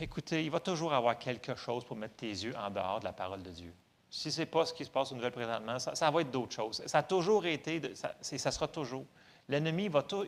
[0.00, 3.12] Écoutez, il va toujours avoir quelque chose pour mettre tes yeux en dehors de la
[3.12, 3.74] parole de Dieu.
[4.08, 6.54] Si ce n'est pas ce qui se passe au Nouvelle présentement, ça, va être d'autres
[6.54, 6.80] choses.
[6.86, 9.06] Ça a toujours été, ça, sera toujours.
[9.48, 10.24] L'ennemi va tout.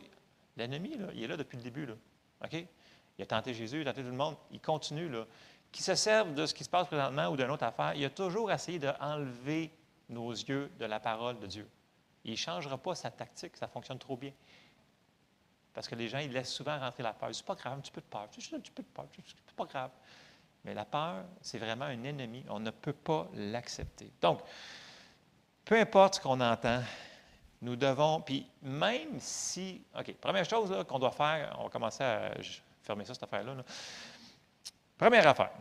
[0.57, 1.87] L'ennemi, il est là depuis le début.
[3.17, 4.35] Il a tenté Jésus, il a tenté tout le monde.
[4.51, 5.07] Il continue.
[5.07, 5.25] Là.
[5.73, 8.09] Qui se servent de ce qui se passe présentement ou d'une autre affaire, il a
[8.09, 9.71] toujours essayé d'enlever
[10.07, 11.67] nos yeux de la parole de Dieu.
[12.23, 14.31] Il ne changera pas sa tactique, ça fonctionne trop bien.
[15.73, 17.29] Parce que les gens, ils laissent souvent rentrer la peur.
[17.33, 19.65] C'est pas grave, un petit peu de peur, un petit peu de peur, c'est pas
[19.65, 19.89] grave.
[20.63, 22.45] Mais la peur, c'est vraiment un ennemi.
[22.49, 24.11] On ne peut pas l'accepter.
[24.21, 24.41] Donc,
[25.65, 26.81] peu importe ce qu'on entend,
[27.63, 32.31] nous devons, puis même si, OK, première chose qu'on doit faire, on va commencer à
[32.83, 33.55] fermer ça, cette affaire-là.
[35.03, 35.51] Première affaire,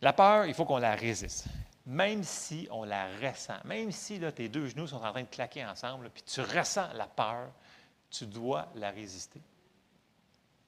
[0.00, 1.46] la peur, il faut qu'on la résiste.
[1.84, 5.64] Même si on la ressent, même si tes deux genoux sont en train de claquer
[5.64, 7.50] ensemble, puis tu ressens la peur,
[8.08, 9.40] tu dois la résister.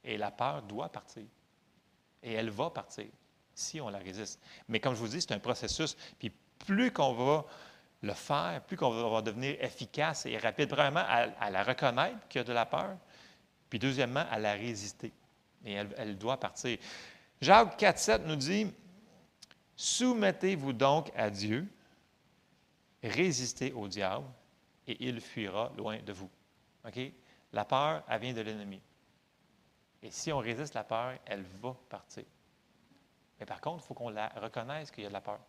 [0.02, 1.22] Et la peur doit partir.
[2.20, 3.06] Et elle va partir
[3.54, 4.40] si on la résiste.
[4.66, 5.96] Mais comme je vous dis, c'est un processus.
[6.18, 6.32] Puis
[6.66, 7.44] plus qu'on va
[8.02, 12.42] le faire, plus qu'on va devenir efficace et rapide, premièrement, à, la reconnaître qu'il y
[12.42, 12.96] a de la peur,
[13.70, 15.12] puis deuxièmement, à la résister.
[15.64, 16.76] Et elle doit partir.
[17.44, 18.72] Jacques 4,7 nous dit
[19.76, 21.68] Soumettez-vous donc à Dieu,
[23.02, 24.24] résistez au diable,
[24.86, 26.30] et il fuira loin de vous.
[26.86, 26.98] OK?
[27.52, 28.80] La peur, vient de l'ennemi.
[30.02, 32.24] Et si on résiste la peur, elle va partir.
[33.38, 35.40] Mais par contre, il faut qu'on la reconnaisse qu'il y a de la peur.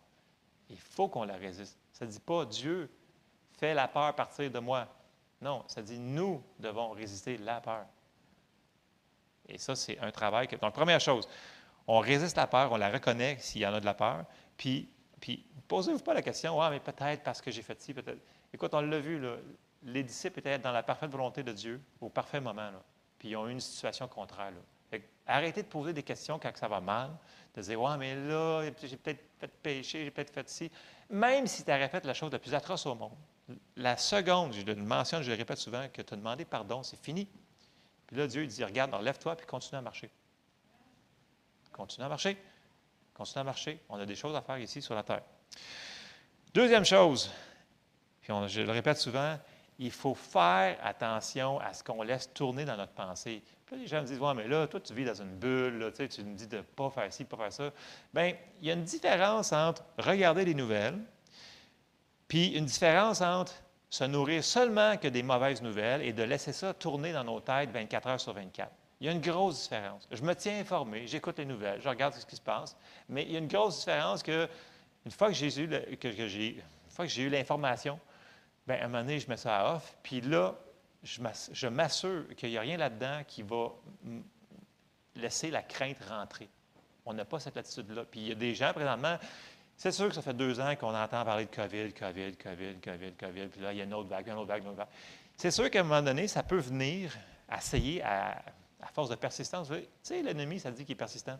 [0.68, 1.78] Il faut qu'on la résiste.
[1.92, 2.90] Ça ne dit pas Dieu
[3.52, 4.86] fait la peur partir de moi.
[5.40, 7.86] Non, ça dit nous devons résister la peur.
[9.48, 10.46] Et ça, c'est un travail.
[10.48, 10.56] Que...
[10.56, 11.28] Donc, première chose,
[11.86, 14.24] on résiste la peur, on la reconnaît s'il y en a de la peur.
[14.56, 14.88] Puis,
[15.20, 18.20] puis posez-vous pas la question, ah, mais peut-être parce que j'ai fait ci, peut-être.
[18.52, 19.20] Écoute, on l'a vu,
[19.82, 22.70] les disciples étaient dans la parfaite volonté de Dieu au parfait moment.
[23.18, 24.52] puis ils ont eu une situation contraire.
[25.26, 27.10] arrêtez de poser des questions quand ça va mal,
[27.54, 30.70] de dire, ouais, mais là, j'ai peut-être fait péché, j'ai peut-être fait ci.
[31.10, 33.16] Même si tu as fait la chose la plus atroce au monde,
[33.76, 37.00] la seconde, je le mentionne, je le répète souvent, que tu as demandé pardon, c'est
[37.00, 37.28] fini.
[38.06, 40.10] Puis là, Dieu il dit, regarde, lève-toi, puis continue à marcher.
[41.76, 42.38] Continue à marcher.
[43.12, 43.80] Continue à marcher.
[43.90, 45.22] On a des choses à faire ici sur la terre.
[46.54, 47.30] Deuxième chose,
[48.22, 49.38] puis je le répète souvent,
[49.78, 53.42] il faut faire attention à ce qu'on laisse tourner dans notre pensée.
[53.66, 55.96] Puis les gens me disent Ouais, mais là, toi, tu vis dans une bulle, tu,
[55.96, 57.70] sais, tu me dis de ne pas faire ci, de pas faire ça.
[58.14, 58.32] Bien,
[58.62, 60.98] il y a une différence entre regarder les nouvelles,
[62.26, 63.52] puis une différence entre
[63.90, 67.70] se nourrir seulement que des mauvaises nouvelles et de laisser ça tourner dans nos têtes
[67.70, 68.70] 24 heures sur 24.
[69.00, 70.08] Il y a une grosse différence.
[70.10, 72.76] Je me tiens informé, j'écoute les nouvelles, je regarde ce qui se passe,
[73.08, 74.48] mais il y a une grosse différence que
[75.04, 75.70] une fois que j'ai eu,
[76.02, 78.00] j'ai, fois que j'ai eu l'information,
[78.66, 80.56] bien, à un moment donné, je mets ça à off, puis là,
[81.02, 83.68] je m'assure qu'il n'y a rien là-dedans qui va
[85.14, 86.48] laisser la crainte rentrer.
[87.04, 88.04] On n'a pas cette attitude-là.
[88.10, 89.16] Puis il y a des gens, présentement,
[89.76, 93.12] c'est sûr que ça fait deux ans qu'on entend parler de COVID, COVID, COVID, COVID,
[93.12, 94.88] COVID, puis là, il y a une autre vague, une autre vague, une autre vague.
[95.36, 97.12] C'est sûr qu'à un moment donné, ça peut venir
[97.54, 98.42] essayer à
[98.86, 99.68] à force de persistance.
[99.68, 101.38] Tu sais, l'ennemi, ça dit qu'il est persistant.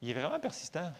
[0.00, 0.90] Il est vraiment persistant.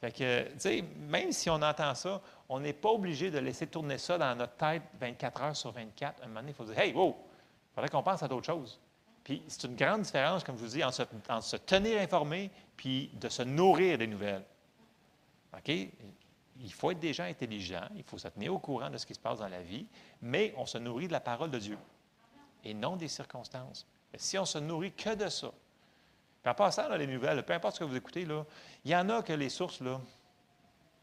[0.00, 3.66] Fait que, tu sais, même si on entend ça, on n'est pas obligé de laisser
[3.66, 6.20] tourner ça dans notre tête 24 heures sur 24.
[6.20, 8.46] À un moment donné, il faut dire Hey, wow, il faudrait qu'on pense à d'autres
[8.46, 8.78] choses.
[9.24, 13.10] Puis c'est une grande différence, comme je vous dis, entre se, se tenir informé puis
[13.14, 14.44] de se nourrir des nouvelles.
[15.56, 15.68] OK?
[16.58, 19.14] Il faut être des gens intelligents, il faut se tenir au courant de ce qui
[19.14, 19.86] se passe dans la vie,
[20.22, 21.78] mais on se nourrit de la parole de Dieu
[22.64, 23.86] et non des circonstances
[24.16, 25.50] si on se nourrit que de ça,
[26.42, 28.44] puis en passant, les nouvelles, peu importe ce que vous écoutez, là,
[28.84, 30.00] il y en a que les sources, là,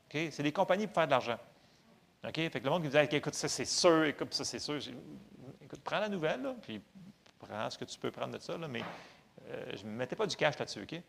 [0.10, 1.38] c'est des compagnies pour faire de l'argent.
[2.26, 2.36] OK?
[2.36, 4.80] Fait que le monde qui dit écoute, ça c'est sûr, écoute, ça c'est sûr.
[5.62, 6.82] Écoute, prends la nouvelle, là, puis
[7.40, 8.84] prends ce que tu peux prendre de ça, là, mais
[9.50, 11.02] euh, je ne mettais pas du cash là-dessus, OK?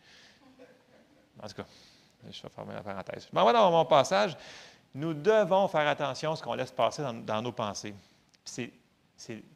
[1.41, 1.67] En tout cas,
[2.29, 3.29] je vais fermer la parenthèse.
[3.31, 4.37] Je m'en vais dans mon passage.
[4.95, 7.95] Nous devons faire attention à ce qu'on laisse passer dans, dans nos pensées.
[8.45, 8.73] C'est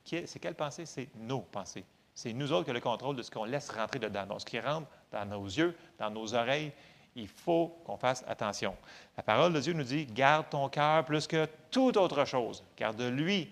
[0.04, 0.86] quelle pensée?
[0.86, 1.84] C'est nos pensées.
[2.18, 4.26] C'est nous autres qui avons le contrôle de ce qu'on laisse rentrer dedans.
[4.26, 6.72] Donc, ce qui rentre dans nos yeux, dans nos oreilles,
[7.14, 8.76] il faut qu'on fasse attention.
[9.16, 12.92] La parole de Dieu nous dit garde ton cœur plus que toute autre chose, car
[12.92, 13.48] de lui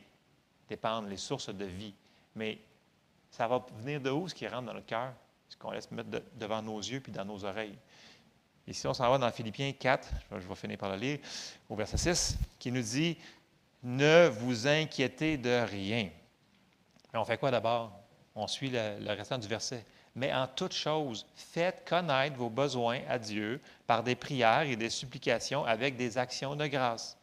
[0.68, 1.94] dépendent les sources de vie.
[2.34, 2.58] Mais
[3.30, 5.12] ça va venir de où ce qui rentre dans notre cœur,
[5.48, 7.78] ce qu'on laisse mettre devant nos yeux puis dans nos oreilles.
[8.66, 11.20] Ici, on s'en va dans Philippiens 4, je vais finir par le lire,
[11.68, 13.16] au verset 6, qui nous dit
[13.84, 16.10] Ne vous inquiétez de rien.
[17.14, 18.05] Et on fait quoi d'abord?
[18.36, 19.84] On suit le, restant du verset.
[20.14, 24.90] Mais en toute chose, faites connaître vos besoins à Dieu par des prières et des
[24.90, 27.16] supplications avec des actions de grâce.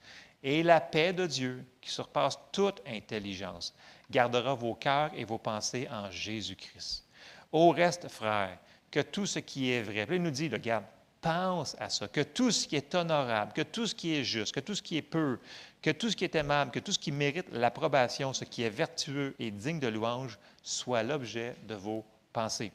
[0.44, 3.74] Et la paix de Dieu, qui surpasse toute intelligence,
[4.12, 7.06] gardera vos cœurs et vos pensées en Jésus-Christ.
[7.52, 8.58] Au reste, frères,
[8.92, 10.84] que tout ce qui est vrai, il nous dit, regarde,
[11.24, 14.54] pense à ça, que tout ce qui est honorable, que tout ce qui est juste,
[14.54, 15.40] que tout ce qui est pur,
[15.84, 18.70] que tout ce qui est aimable, que tout ce qui mérite l'approbation, ce qui est
[18.70, 22.72] vertueux et digne de louange, soit l'objet de vos pensées.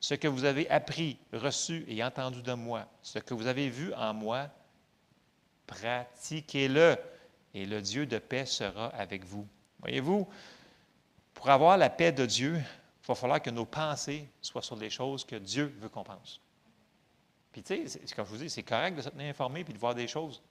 [0.00, 3.92] Ce que vous avez appris, reçu et entendu de moi, ce que vous avez vu
[3.94, 4.48] en moi,
[5.66, 6.96] pratiquez-le,
[7.52, 9.46] et le Dieu de paix sera avec vous.
[9.80, 10.26] Voyez-vous,
[11.34, 14.90] pour avoir la paix de Dieu, il va falloir que nos pensées soient sur les
[14.90, 16.40] choses que Dieu veut qu'on pense.
[17.52, 19.78] Puis, tu sais, comme je vous dis, c'est correct de se tenir informé puis de
[19.78, 20.42] voir des choses.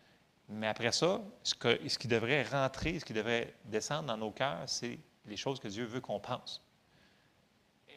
[0.50, 1.56] Mais après ça, ce,
[1.98, 5.86] qui devrait rentrer, ce qui devrait descendre dans nos cœurs, c'est les choses que Dieu
[5.86, 6.62] veut qu'on pense.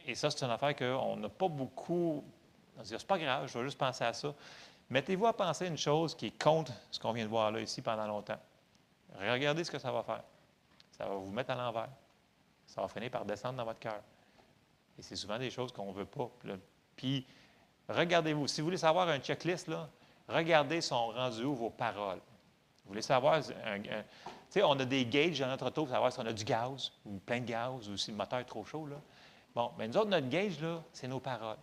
[0.06, 2.24] Et ça, c'est une affaire qu'on n'a pas beaucoup.
[2.78, 4.34] On se dit, c'est pas grave, je vais juste penser à ça.
[4.88, 7.60] Mettez-vous à penser à une chose qui est contre ce qu'on vient de voir là,
[7.60, 8.38] ici, pendant longtemps.
[9.18, 10.22] Regardez ce que ça va faire.
[10.92, 11.90] Ça va vous mettre à l'envers.
[12.66, 14.00] Ça va finir par descendre dans votre cœur.
[14.98, 16.30] Et c'est souvent des choses qu'on ne veut pas.
[16.96, 17.26] Puis,
[17.88, 18.48] regardez-vous.
[18.48, 19.70] Si vous voulez savoir un checklist,
[20.26, 22.20] regardez son rendu où vos paroles.
[22.88, 23.42] Vous voulez savoir,
[24.64, 27.18] on a des gauges dans notre auto pour savoir si on a du gaz ou
[27.18, 28.86] plein de gaz ou si le moteur est trop chaud.
[28.86, 28.96] Là.
[29.54, 30.56] Bon, mais nous autres, notre gauge,
[30.94, 31.58] c'est nos paroles.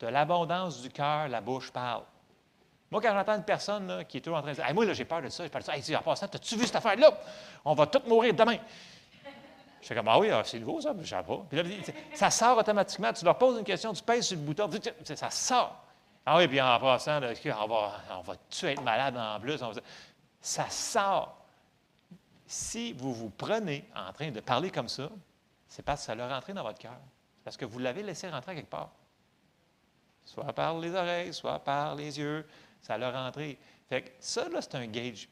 [0.00, 2.04] De l'abondance du cœur, la bouche parle.
[2.90, 5.04] Moi, quand j'entends une personne qui est toujours en train de dire Moi, là, j'ai
[5.04, 5.76] peur de ça, j'ai peur de ça.
[5.76, 7.12] Hey, en passant, as-tu vu cette affaire-là?
[7.62, 8.56] On va tous mourir demain.
[9.82, 11.46] Je fais comme Ah oui, ah, c'est nouveau ça, je ne sais pas.
[11.50, 11.64] Puis là,
[12.14, 13.12] ça sort automatiquement.
[13.12, 14.70] Tu leur poses une question, tu pèses sur le bouton,
[15.04, 15.85] ça sort.
[16.28, 19.62] Ah oui, puis en passant, là, on va, on va-tu être malade en plus?
[20.40, 21.46] Ça sort.
[22.48, 25.08] Si vous vous prenez en train de parler comme ça,
[25.68, 26.98] c'est parce que ça l'a rentré dans votre cœur.
[27.44, 28.90] Parce que vous l'avez laissé rentrer quelque part.
[30.24, 32.44] Soit par les oreilles, soit par les yeux,
[32.82, 33.56] ça l'a rentré.
[33.88, 35.28] Fait que ça, là, c'est un gauge.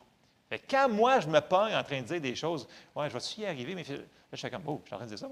[0.49, 3.15] Fait que quand moi, je me pogne en train de dire des choses, ouais, je
[3.15, 3.97] vais y arriver, mais là,
[4.33, 5.29] je fais comme, oh, je suis en train de dire ça.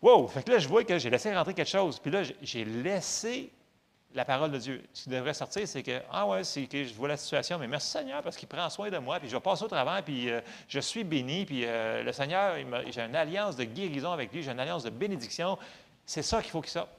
[0.00, 0.26] Wow!
[0.26, 2.00] Fait que là, je vois que j'ai laissé rentrer quelque chose.
[2.00, 3.52] Puis là, j'ai laissé
[4.14, 4.82] la parole de Dieu.
[4.92, 7.66] Ce qui devrait sortir, c'est que, ah ouais, c'est que je vois la situation, mais
[7.66, 10.30] merci Seigneur parce qu'il prend soin de moi, puis je vais passer au travers, puis
[10.30, 12.56] euh, je suis béni, puis euh, le Seigneur,
[12.90, 15.58] j'ai une alliance de guérison avec lui, j'ai une alliance de bénédiction.
[16.04, 16.90] C'est ça qu'il faut qu'il sorte.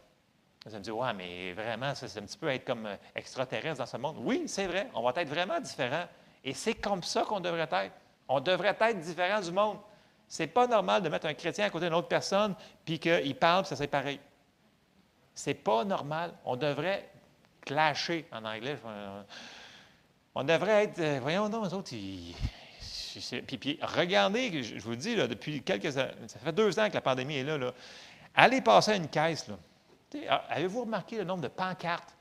[0.66, 3.80] Vous allez me dire, ouais, mais vraiment, c'est un petit peu être comme euh, extraterrestre
[3.80, 4.18] dans ce monde.
[4.20, 6.06] Oui, c'est vrai, on va être vraiment différent.
[6.44, 7.92] Et c'est comme ça qu'on devrait être.
[8.28, 9.78] On devrait être différent du monde.
[10.28, 13.64] C'est pas normal de mettre un chrétien à côté d'une autre personne, puis qu'il parle,
[13.64, 14.20] puis ça c'est pareil.
[15.36, 16.34] C'est pas normal.
[16.46, 17.10] On devrait
[17.62, 18.78] clasher en anglais.
[20.36, 21.00] On devrait être.
[21.00, 21.92] Euh, voyons donc, les autres,
[23.46, 26.10] puis, regardez, je, vous dis, là, depuis quelques ça
[26.44, 27.72] fait deux ans que la pandémie est là.
[28.34, 29.46] Allez passer à une caisse.
[30.50, 32.16] Avez-vous remarqué le nombre de pancartes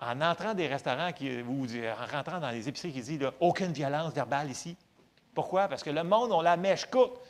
[0.00, 4.12] en entrant des restaurants qui, ou en rentrant dans les épiceries qui disent aucune violence
[4.12, 4.76] verbale ici?
[5.34, 5.68] Pourquoi?
[5.68, 7.20] Parce que le monde, on la mèche courte.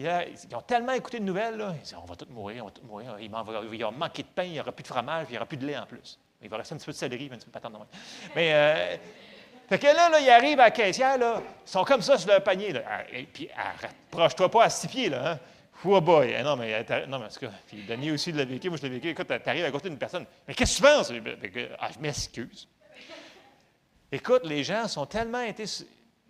[0.00, 2.82] Ils ont tellement écouté de nouvelles, ils disent on va tous mourir, on va tous
[2.82, 3.16] mourir.
[3.20, 5.56] Il, va manquer de pain, il n'y aura plus de fromage, il n'y aura plus
[5.56, 6.18] de lait en plus.
[6.42, 7.78] Il va rester un petit peu de céleri, un petit peu de patate de
[8.34, 8.96] Mais, euh,
[9.68, 12.42] fait que là, ils arrivent à la caissière, là, ils sont comme ça sur leur
[12.42, 12.74] panier.
[12.86, 15.32] Ah, et puis, approche-toi pas à six pieds, là.
[15.32, 15.38] Hein?
[15.84, 16.34] Oh boy!
[16.38, 18.90] Eh non, mais, non, mais en tout cas, puis aussi l'a vécu, moi je l'ai
[18.90, 19.08] vécu.
[19.08, 20.26] Écoute, tu arrives à côté d'une personne.
[20.46, 21.12] Mais qu'est-ce que tu penses?
[21.78, 22.68] Ah, je m'excuse.
[24.12, 25.64] Écoute, les gens sont tellement été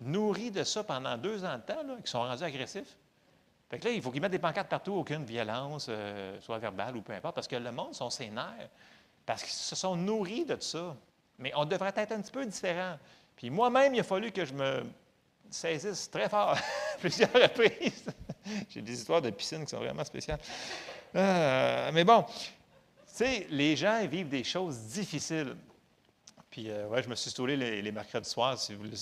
[0.00, 2.96] nourris de ça pendant deux ans de temps, qu'ils sont rendus agressifs.
[3.70, 6.96] Fait que là, il faut qu'ils mettent des pancartes partout, aucune violence, euh, soit verbale
[6.96, 8.68] ou peu importe, parce que le monde sont sénères,
[9.24, 10.96] parce qu'ils se sont nourris de ça.
[11.38, 12.98] Mais on devrait être un petit peu différent.
[13.36, 14.82] Puis moi-même, il a fallu que je me
[15.48, 16.58] saisisse très fort,
[17.00, 18.06] plusieurs reprises.
[18.68, 20.40] J'ai des histoires de piscine qui sont vraiment spéciales.
[21.14, 22.34] Euh, mais bon, tu
[23.06, 25.54] sais, les gens vivent des choses difficiles.
[26.50, 28.96] Puis, euh, ouais, je me suis stoulé les, les, mercredis soirs, si vous voulez.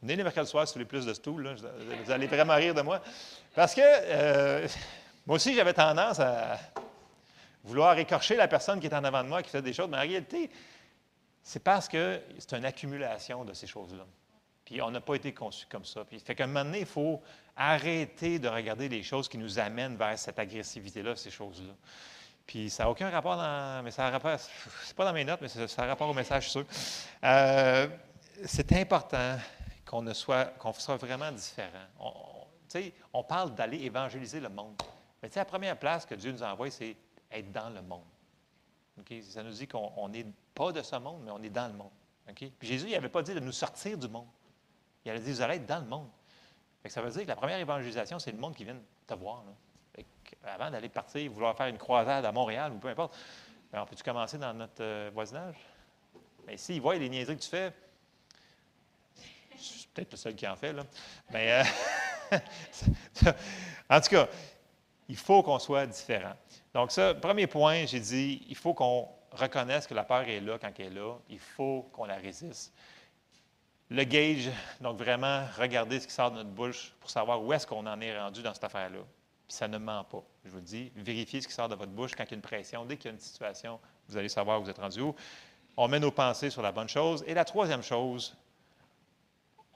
[0.00, 1.56] Venez les mercredis soirs si vous plus de stool,
[2.04, 3.02] vous allez vraiment rire de moi.
[3.54, 4.68] Parce que euh,
[5.26, 6.60] moi aussi, j'avais tendance à
[7.64, 9.96] vouloir écorcher la personne qui est en avant de moi, qui fait des choses, mais
[9.96, 10.48] en réalité,
[11.42, 14.06] c'est parce que c'est une accumulation de ces choses-là.
[14.64, 16.04] Puis on n'a pas été conçu comme ça.
[16.04, 17.20] Puis fait qu'à un moment donné, il faut
[17.56, 21.74] arrêter de regarder les choses qui nous amènent vers cette agressivité-là, ces choses-là.
[22.46, 23.82] Puis ça n'a aucun rapport dans.
[23.84, 24.38] Mais ça a rapport.
[24.84, 26.64] C'est pas dans mes notes, mais ça, a rapport au message, sûr.
[27.24, 27.88] Euh,
[28.44, 29.36] c'est important
[29.84, 31.86] qu'on soit, soit vraiment différent.
[32.00, 32.12] On,
[33.12, 34.74] on parle d'aller évangéliser le monde.
[35.22, 36.96] Mais la première place que Dieu nous envoie, c'est
[37.30, 38.04] être dans le monde.
[39.22, 41.90] Ça nous dit qu'on n'est pas de ce monde, mais on est dans le monde.
[42.34, 44.28] Puis Jésus n'avait pas dit de nous sortir du monde.
[45.04, 46.08] Il avait dit, vous allez être dans le monde.
[46.86, 49.44] ça veut dire que la première évangélisation, c'est le monde qui vient te voir.
[50.44, 53.16] Avant d'aller partir, vouloir faire une croisade à Montréal ou peu importe,
[53.70, 55.56] ben, on peut-tu commencer dans notre euh, voisinage?
[56.46, 57.72] Mais s'ils voient les niaiseries que tu fais,
[59.56, 60.82] je suis peut-être le seul qui en fait, là.
[61.30, 61.62] Mais
[62.32, 62.38] euh,
[63.90, 64.28] en tout cas,
[65.08, 66.34] il faut qu'on soit différent.
[66.74, 70.58] Donc, ça, premier point, j'ai dit, il faut qu'on reconnaisse que la peur est là
[70.58, 71.16] quand elle est là.
[71.28, 72.72] Il faut qu'on la résiste.
[73.90, 74.50] Le gauge,
[74.80, 78.00] donc vraiment regarder ce qui sort de notre bouche pour savoir où est-ce qu'on en
[78.00, 79.00] est rendu dans cette affaire-là.
[79.52, 80.22] Ça ne ment pas.
[80.46, 82.40] Je vous dis, vérifiez ce qui sort de votre bouche quand il y a une
[82.40, 82.86] pression.
[82.86, 85.14] Dès qu'il y a une situation, vous allez savoir où vous êtes rendu où.
[85.76, 87.22] On met nos pensées sur la bonne chose.
[87.26, 88.34] Et la troisième chose,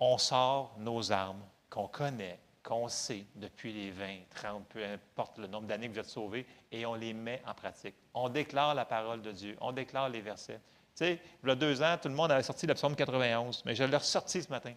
[0.00, 5.46] on sort nos armes qu'on connaît, qu'on sait depuis les 20, 30, peu importe le
[5.46, 7.96] nombre d'années que vous êtes sauvés, et on les met en pratique.
[8.14, 10.58] On déclare la parole de Dieu, on déclare les versets.
[10.94, 13.62] Tu sais, il y a deux ans, tout le monde avait sorti le psaume 91,
[13.66, 14.72] mais je l'ai ressorti ce matin.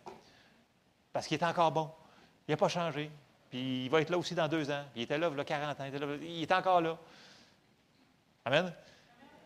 [1.13, 1.89] Parce qu'il est encore bon.
[2.49, 3.09] Il n'a pas changé.
[3.49, 4.84] Puis il va être là aussi dans deux ans.
[4.95, 5.84] Il était là, il a 40 ans.
[5.85, 6.97] Il, était là, il est encore là.
[8.45, 8.73] Amen.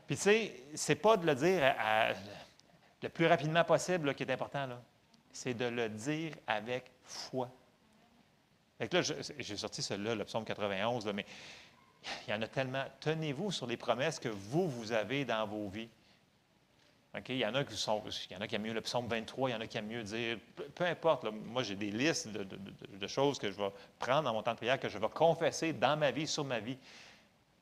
[0.06, 1.62] Puis tu sais, c'est pas de le dire
[3.02, 4.66] le plus rapidement possible qui est important.
[4.66, 4.82] là.
[5.32, 7.50] C'est de le dire avec foi.
[8.78, 9.02] Fait que là,
[9.38, 11.26] j'ai sorti celui-là, le psaume 91, là, mais
[12.28, 12.84] il y en a tellement.
[13.00, 15.90] Tenez-vous sur les promesses que vous, vous avez dans vos vies.
[17.30, 19.08] Il y en a qui sont, il y en a qui aiment mieux le psaume
[19.08, 20.40] 23, il y en a qui aiment mieux dire,
[20.74, 23.70] peu, importe, moi j'ai des listes de, de- choses que je vais
[24.00, 26.60] prendre dans mon temps de prière, que je vais confesser dans ma vie, sur ma
[26.60, 26.78] vie.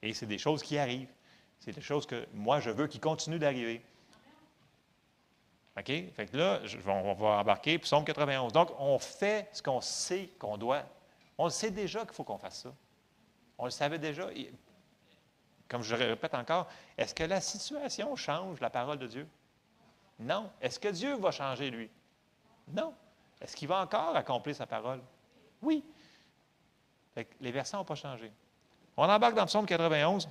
[0.02, 1.12] Et c'est des choses qui arrivent.
[1.60, 3.82] C'est des choses que moi je veux qui continuent d'arriver.
[5.78, 5.86] OK?
[5.86, 8.54] Fait que là, on va embarquer, psaume 91.
[8.54, 10.84] Donc, on fait ce qu'on sait qu'on doit.
[11.38, 12.74] On le sait déjà qu'il faut qu'on fasse ça.
[13.58, 14.30] On le savait déjà.
[15.68, 16.68] Comme je le répète encore,
[16.98, 19.28] est-ce que la situation change la parole de Dieu?
[20.22, 20.50] Non.
[20.62, 21.90] Est-ce que Dieu va changer, lui?
[22.68, 22.94] Non.
[23.40, 25.02] Est-ce qu'il va encore accomplir sa parole?
[25.62, 25.84] Oui.
[27.40, 28.32] Les versets n'ont pas changé.
[28.96, 30.30] On embarque dans le psaume 91.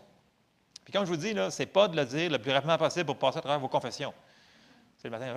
[0.85, 3.07] Puis comme je vous dis, ce n'est pas de le dire le plus rapidement possible
[3.07, 4.15] pour passer à travers vos confessions.
[4.97, 5.35] C'est le matin.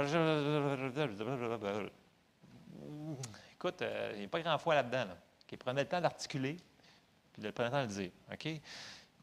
[3.54, 5.06] Écoute, euh, il n'y a pas grand foi là-dedans.
[5.60, 6.58] Prenez le temps d'articuler,
[7.32, 8.62] puis de prenez le temps de le dire.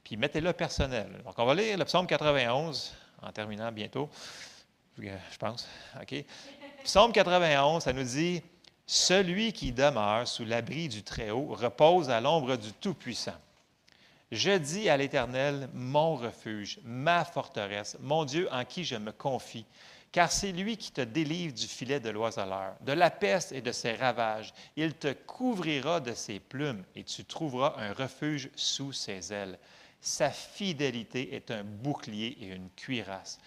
[0.04, 1.22] Puis mettez-le personnel.
[1.24, 4.08] Donc, on va lire le psaume 91, en terminant bientôt,
[5.02, 5.68] je je pense.
[6.84, 8.42] Psaume 91, ça nous dit
[8.86, 13.38] Celui qui demeure sous l'abri du Très-Haut repose à l'ombre du Tout-Puissant.
[14.30, 19.66] Je dis à l'Éternel, mon refuge, ma forteresse, mon Dieu en qui je me confie,
[20.12, 23.72] car c'est lui qui te délivre du filet de l'oiseleur, de la peste et de
[23.72, 24.54] ses ravages.
[24.76, 29.58] Il te couvrira de ses plumes et tu trouveras un refuge sous ses ailes.
[30.00, 33.38] Sa fidélité est un bouclier et une cuirasse.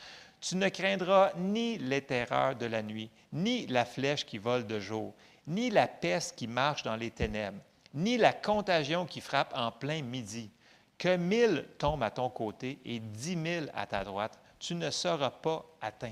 [0.44, 4.78] Tu ne craindras ni les terreurs de la nuit, ni la flèche qui vole de
[4.78, 5.14] jour,
[5.48, 7.61] ni la peste qui marche dans les ténèbres,
[7.94, 10.52] ni la contagion qui frappe en plein midi.
[10.98, 15.30] Que mille tombent à ton côté et dix mille à ta droite, tu ne seras
[15.30, 16.11] pas atteint.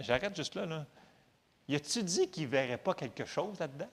[0.00, 0.84] J'arrête juste là.
[1.66, 3.88] Y a-tu dit qu'il ne verrait pas quelque chose là-dedans?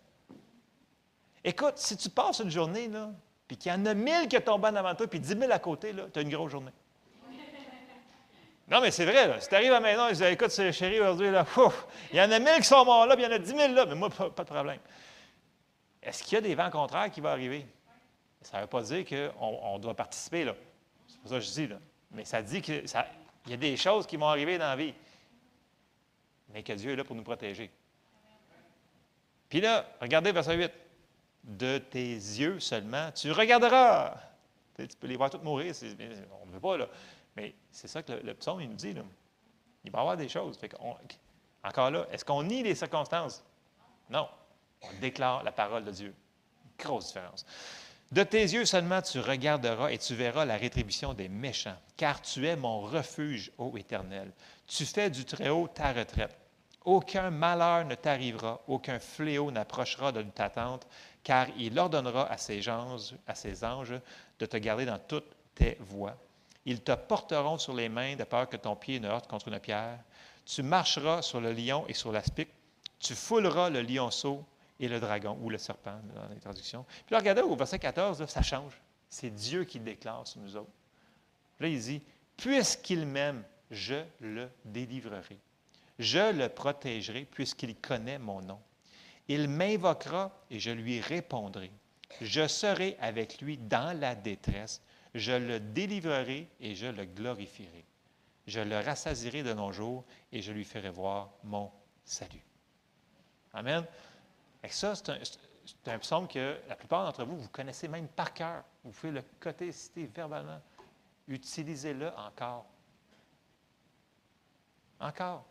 [1.42, 2.90] Écoute, si tu passes une journée,
[3.48, 5.60] puis qu'il y en a mille qui tombent en avant toi, puis dix mille à
[5.60, 6.74] côté, tu as une grosse journée.
[8.72, 9.42] Non, mais c'est vrai, là.
[9.42, 11.46] Si tu arrives à la maison et tu dis Écoute, chérie, aujourd'hui, là,
[12.14, 13.54] il y en a mille qui sont morts là, puis il y en a dix
[13.54, 14.80] mille là, mais moi, pas, de problème.
[16.02, 17.66] Est-ce qu'il y a des vents contraires qui vont arriver?
[18.42, 20.56] Ça ne veut pas dire qu'on on doit participer, là.
[21.06, 21.76] C'est pas ça que je dis, là.
[22.12, 22.86] Mais ça dit qu'il
[23.48, 24.94] y a des choses qui vont arriver dans la vie.
[26.54, 27.70] Mais que Dieu est là pour nous protéger.
[29.50, 30.72] Puis là, regardez verset 8.
[31.44, 34.16] De tes yeux seulement, tu regarderas.
[34.78, 35.74] Tu, peux les voir toutes mourir.
[36.42, 36.88] On ne veut pas, là.
[37.36, 38.94] Mais c'est ça que le, psaume, il nous dit.
[38.94, 39.04] Là.
[39.84, 40.58] Il va y avoir des choses.
[40.58, 40.96] Fait qu'on-
[41.64, 43.44] encore là, est-ce qu'on nie les circonstances?
[44.10, 44.28] Non.
[44.82, 46.14] On déclare la parole de Dieu.
[46.78, 47.46] Grosse différence.
[48.12, 52.46] De tes yeux seulement tu regarderas et tu verras la rétribution des méchants, car tu
[52.46, 54.32] es mon refuge, ô Éternel.
[54.68, 56.36] Tu fais du Très-Haut ta retraite.
[56.84, 60.88] Aucun malheur ne t'arrivera, aucun fléau n'approchera de ta tente,
[61.24, 64.00] car il ordonnera à ses, anges, à ses anges
[64.40, 66.18] de te garder dans toutes tes voies.
[66.66, 69.60] Ils te porteront sur les mains de peur que ton pied ne heurte contre une
[69.60, 70.00] pierre.
[70.46, 72.50] Tu marcheras sur le lion et sur l'aspic.
[73.00, 74.46] Tu fouleras le lionceau
[74.80, 76.84] et le dragon, ou le serpent dans les traductions.
[77.06, 78.74] Puis là, regardez au verset 14, là, ça change.
[79.10, 80.72] C'est Dieu qui déclare sur nous autres.
[81.60, 82.02] Là, il dit,
[82.36, 85.40] puisqu'il m'aime, je le délivrerai.
[86.00, 88.60] Je le protégerai puisqu'il connaît mon nom.
[89.28, 91.72] Il m'invoquera et je lui répondrai.
[92.20, 94.82] Je serai avec lui dans la détresse.
[95.14, 97.86] Je le délivrerai et je le glorifierai.
[98.48, 101.72] Je le rassasierai de nos jours et je lui ferai voir mon
[102.04, 102.44] salut.
[103.54, 103.86] Amen.
[104.62, 107.88] Que ça, c'est un- c'est- c'est un psaume que la plupart d'entre vous, vous connaissez
[107.88, 108.64] même par cœur.
[108.84, 110.62] Vous pouvez le côté citer verbalement.
[111.28, 112.66] Utilisez-le encore.
[115.00, 115.46] Encore.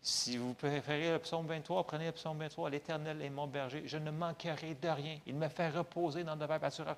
[0.00, 2.68] Si vous préférez le psaume 23, prenez le psaume 23.
[2.70, 3.82] L'Éternel est mon berger.
[3.86, 5.18] Je ne manquerai de rien.
[5.26, 6.96] Il me fait reposer dans de verts pâturages.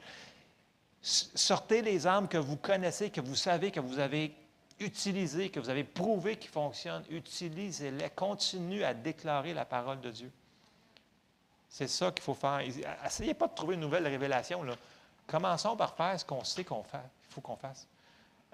[1.07, 4.35] Sortez les armes que vous connaissez, que vous savez, que vous avez
[4.81, 7.05] utilisées, que vous avez prouvé qu'ils fonctionnent.
[7.09, 8.11] Utilisez-les.
[8.11, 10.33] Continuez à déclarer la parole de Dieu.
[11.69, 12.61] C'est ça qu'il faut faire.
[13.05, 14.67] Essayez pas de trouver une nouvelle révélation.
[15.29, 16.99] Commençons par faire ce qu'on sait qu'on fait.
[17.31, 17.87] Il faut qu'on fasse.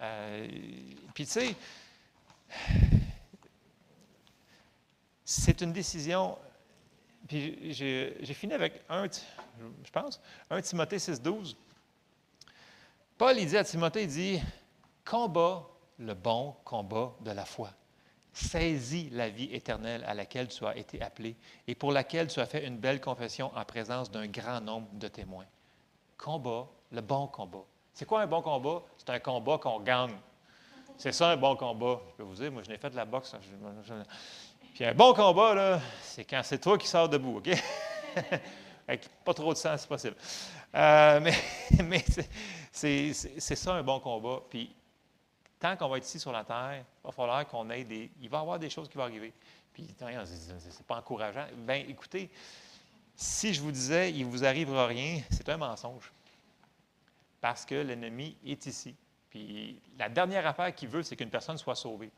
[0.03, 0.47] Euh,
[1.15, 1.57] puis, tu sais,
[5.25, 6.37] c'est une décision.
[7.27, 10.21] Puis, j'ai fini avec un, je pense,
[10.51, 11.57] 1 Timothée 6, 12.
[13.23, 14.43] Paul, il dit à Timothée, il dit,
[15.09, 15.63] combat
[15.97, 17.71] le bon combat de la foi.
[18.33, 21.37] Saisis la vie éternelle à laquelle tu as été appelé
[21.69, 25.07] et pour laquelle tu as fait une belle confession en présence d'un grand nombre de
[25.07, 25.45] témoins.
[26.19, 27.63] Combat, le bon combat.
[27.95, 28.83] C'est quoi un bon combat?
[28.99, 30.17] C'est un combat qu'on gagne.
[30.99, 32.01] C'est ça un bon combat.
[32.11, 33.37] Je peux vous dire, moi je n'ai fait de la boxe.
[34.75, 37.51] Puis un bon combat, là, c'est quand c'est toi qui sors debout, OK?
[38.89, 40.17] Avec pas trop de sang, c'est possible.
[40.75, 41.21] Euh,
[41.85, 42.05] mais
[42.73, 44.41] c'est ça un bon combat.
[44.49, 44.75] Puis
[45.59, 48.11] tant qu'on va être ici sur la terre, il va falloir qu'on ait des.
[48.21, 49.33] Il va y avoir des choses qui vont arriver.
[49.73, 51.47] Puis, c'est pas encourageant.
[51.57, 52.31] Bien, écoutez,
[53.17, 56.13] si je vous disais, il ne vous arrivera rien, c'est un mensonge.
[57.41, 58.95] Parce que l'ennemi est ici.
[59.31, 62.11] Puis, la dernière affaire qu'il veut, c'est qu'une personne soit sauvée.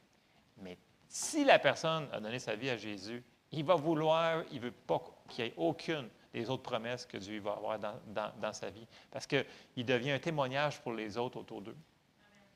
[0.62, 0.76] Mais
[1.09, 3.22] si la personne a donné sa vie à Jésus,
[3.52, 7.16] il va vouloir, il ne veut pas qu'il y ait aucune des autres promesses que
[7.16, 7.94] Dieu va avoir dans,
[8.40, 8.86] dans sa vie.
[9.11, 11.77] Parce qu'il devient un témoignage pour les autres autour d'eux.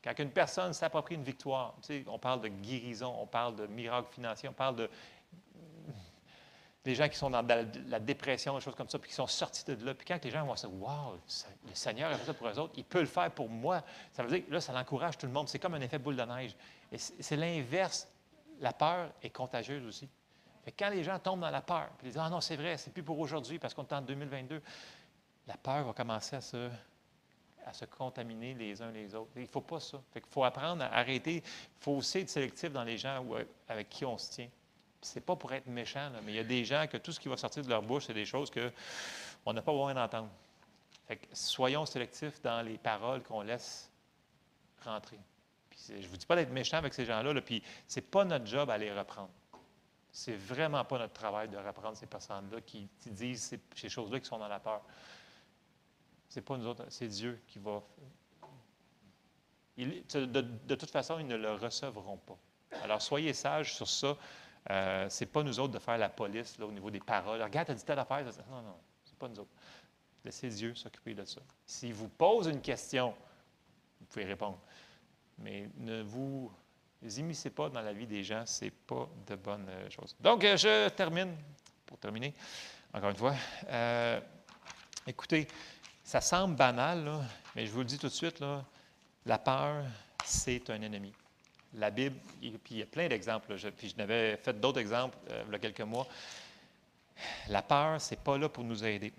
[0.02, 1.76] Quand une personne s'approprie une victoire,
[2.08, 4.90] on parle de guérison, on parle de miracle financier, on parle de
[6.84, 9.64] des gens qui sont dans la, dépression, des choses comme ça, puis qui sont sortis
[9.64, 9.94] de là.
[9.94, 11.14] Puis quand les gens vont se dire Wow,
[11.68, 13.84] le Seigneur a fait ça pour eux autres, il peut le faire pour moi.
[14.12, 15.48] Ça veut dire que là, ça l'encourage tout le monde.
[15.48, 16.56] C'est comme un effet boule de neige.
[16.90, 18.08] Et c'est l'inverse.
[18.60, 20.08] La peur est contagieuse aussi.
[20.68, 22.76] Fait quand les gens tombent dans la peur, puis ils disent Ah non, c'est vrai,
[22.76, 24.60] c'est plus pour aujourd'hui parce qu'on est en 2022,
[25.46, 26.68] la peur va commencer à se
[27.64, 29.30] à se contaminer les uns les autres.
[29.36, 29.98] Il ne faut pas ça.
[30.14, 31.36] il faut apprendre à arrêter.
[31.36, 34.48] Il faut aussi être sélectif dans les gens euh, avec qui on se tient.
[35.00, 37.20] Ce n'est pas pour être méchant, mais il y a des gens que tout ce
[37.20, 40.28] qui va sortir de leur bouche, c'est des choses qu'on n'a pas besoin d'entendre.
[41.32, 43.90] soyons sélectifs dans les paroles qu'on laisse
[44.84, 45.18] rentrer.
[45.88, 48.46] je ne vous dis pas d'être méchant avec ces gens-là, puis ce n'est pas notre
[48.46, 49.30] job à les reprendre.
[50.10, 54.38] C'est vraiment pas notre travail de reprendre ces personnes-là qui, disent ces, choses-là qui sont
[54.38, 54.82] dans la peur.
[56.28, 57.82] C'est pas nous autres, c'est Dieu qui va.
[59.76, 62.38] de, toute façon, ils ne le recevront pas.
[62.82, 64.16] Alors, soyez sages sur ça.
[64.70, 67.40] Euh, c'est pas nous autres de faire la police là, au niveau des paroles.
[67.42, 68.24] Regarde, as dit telle affaire.
[68.50, 69.50] Non, non, c'est pas nous autres.
[70.24, 71.40] Laissez Dieu s'occuper de ça.
[71.64, 73.14] S'il vous pose une question,
[74.00, 74.58] vous pouvez répondre.
[75.38, 76.52] Mais ne vous
[77.02, 80.16] immiscez pas dans la vie des gens, ce n'est pas de bonne euh, chose.
[80.20, 81.36] Donc, euh, je termine,
[81.86, 82.34] pour terminer,
[82.92, 83.34] encore une fois.
[83.68, 84.20] Euh,
[85.06, 85.46] écoutez,
[86.02, 87.10] ça semble banal,
[87.54, 88.42] mais je vous le dis tout de suite,
[89.26, 89.84] la peur,
[90.24, 91.12] c'est un ennemi.
[91.74, 95.18] La Bible, et puis il y a plein d'exemples, puis je n'avais fait d'autres exemples
[95.28, 96.06] il y a quelques mois.
[97.48, 99.12] La peur, ce n'est pas là pour nous aider.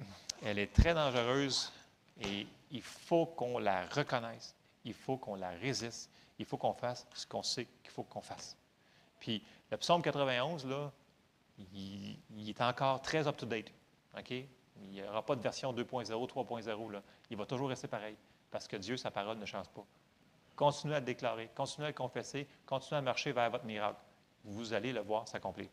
[0.43, 1.71] Elle est très dangereuse
[2.21, 6.09] et il faut qu'on la reconnaisse, il faut qu'on la résiste,
[6.39, 8.57] il faut qu'on fasse ce qu'on sait qu'il faut qu'on fasse.
[9.19, 10.91] Puis le psaume 91, là,
[11.73, 13.71] il, est encore très up-to-date.
[14.27, 14.47] Il
[14.91, 17.01] n'y aura pas de version 2.0, 3.0.
[17.29, 18.15] Il va toujours rester pareil
[18.49, 19.85] parce que Dieu, sa parole ne change pas.
[20.55, 23.99] Continuez à le déclarer, continuez à le confesser, continuez à marcher vers votre miracle.
[24.43, 25.67] Vous allez le voir s'accomplir.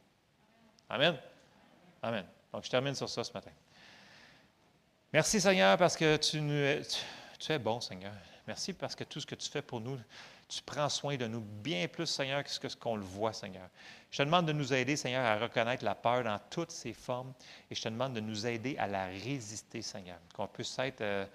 [0.89, 1.17] Amen?
[2.03, 2.27] Amen.
[2.53, 3.51] Donc, je termine sur ça ce matin.
[5.13, 6.41] Merci, Seigneur, parce que tu,
[7.39, 8.13] tu es bon, Seigneur.
[8.47, 9.99] Merci parce que tout ce que tu fais pour nous,
[10.49, 13.69] tu prends soin de nous bien plus, Seigneur, que ce qu'on le voit, Seigneur.
[14.11, 17.33] Je te demande de nous aider, Seigneur, à reconnaître la peur dans toutes ses formes
[17.71, 20.19] et je te demande de nous aider à la résister, Seigneur.
[20.35, 21.27] Qu'on puisse être euh,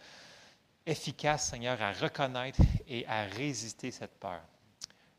[0.86, 4.42] efficace, Seigneur, à reconnaître et à résister cette peur.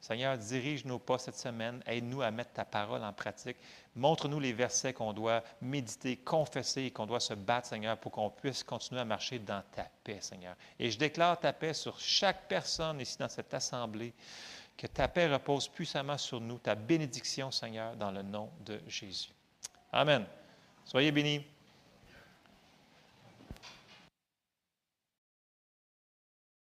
[0.00, 1.82] Seigneur, dirige nos pas cette semaine.
[1.86, 3.56] Aide-nous à mettre ta parole en pratique.
[3.94, 8.30] Montre-nous les versets qu'on doit méditer, confesser et qu'on doit se battre, Seigneur, pour qu'on
[8.30, 10.56] puisse continuer à marcher dans ta paix, Seigneur.
[10.78, 14.14] Et je déclare ta paix sur chaque personne ici dans cette assemblée.
[14.78, 19.30] Que ta paix repose puissamment sur nous, ta bénédiction, Seigneur, dans le nom de Jésus.
[19.92, 20.24] Amen.
[20.86, 21.44] Soyez bénis.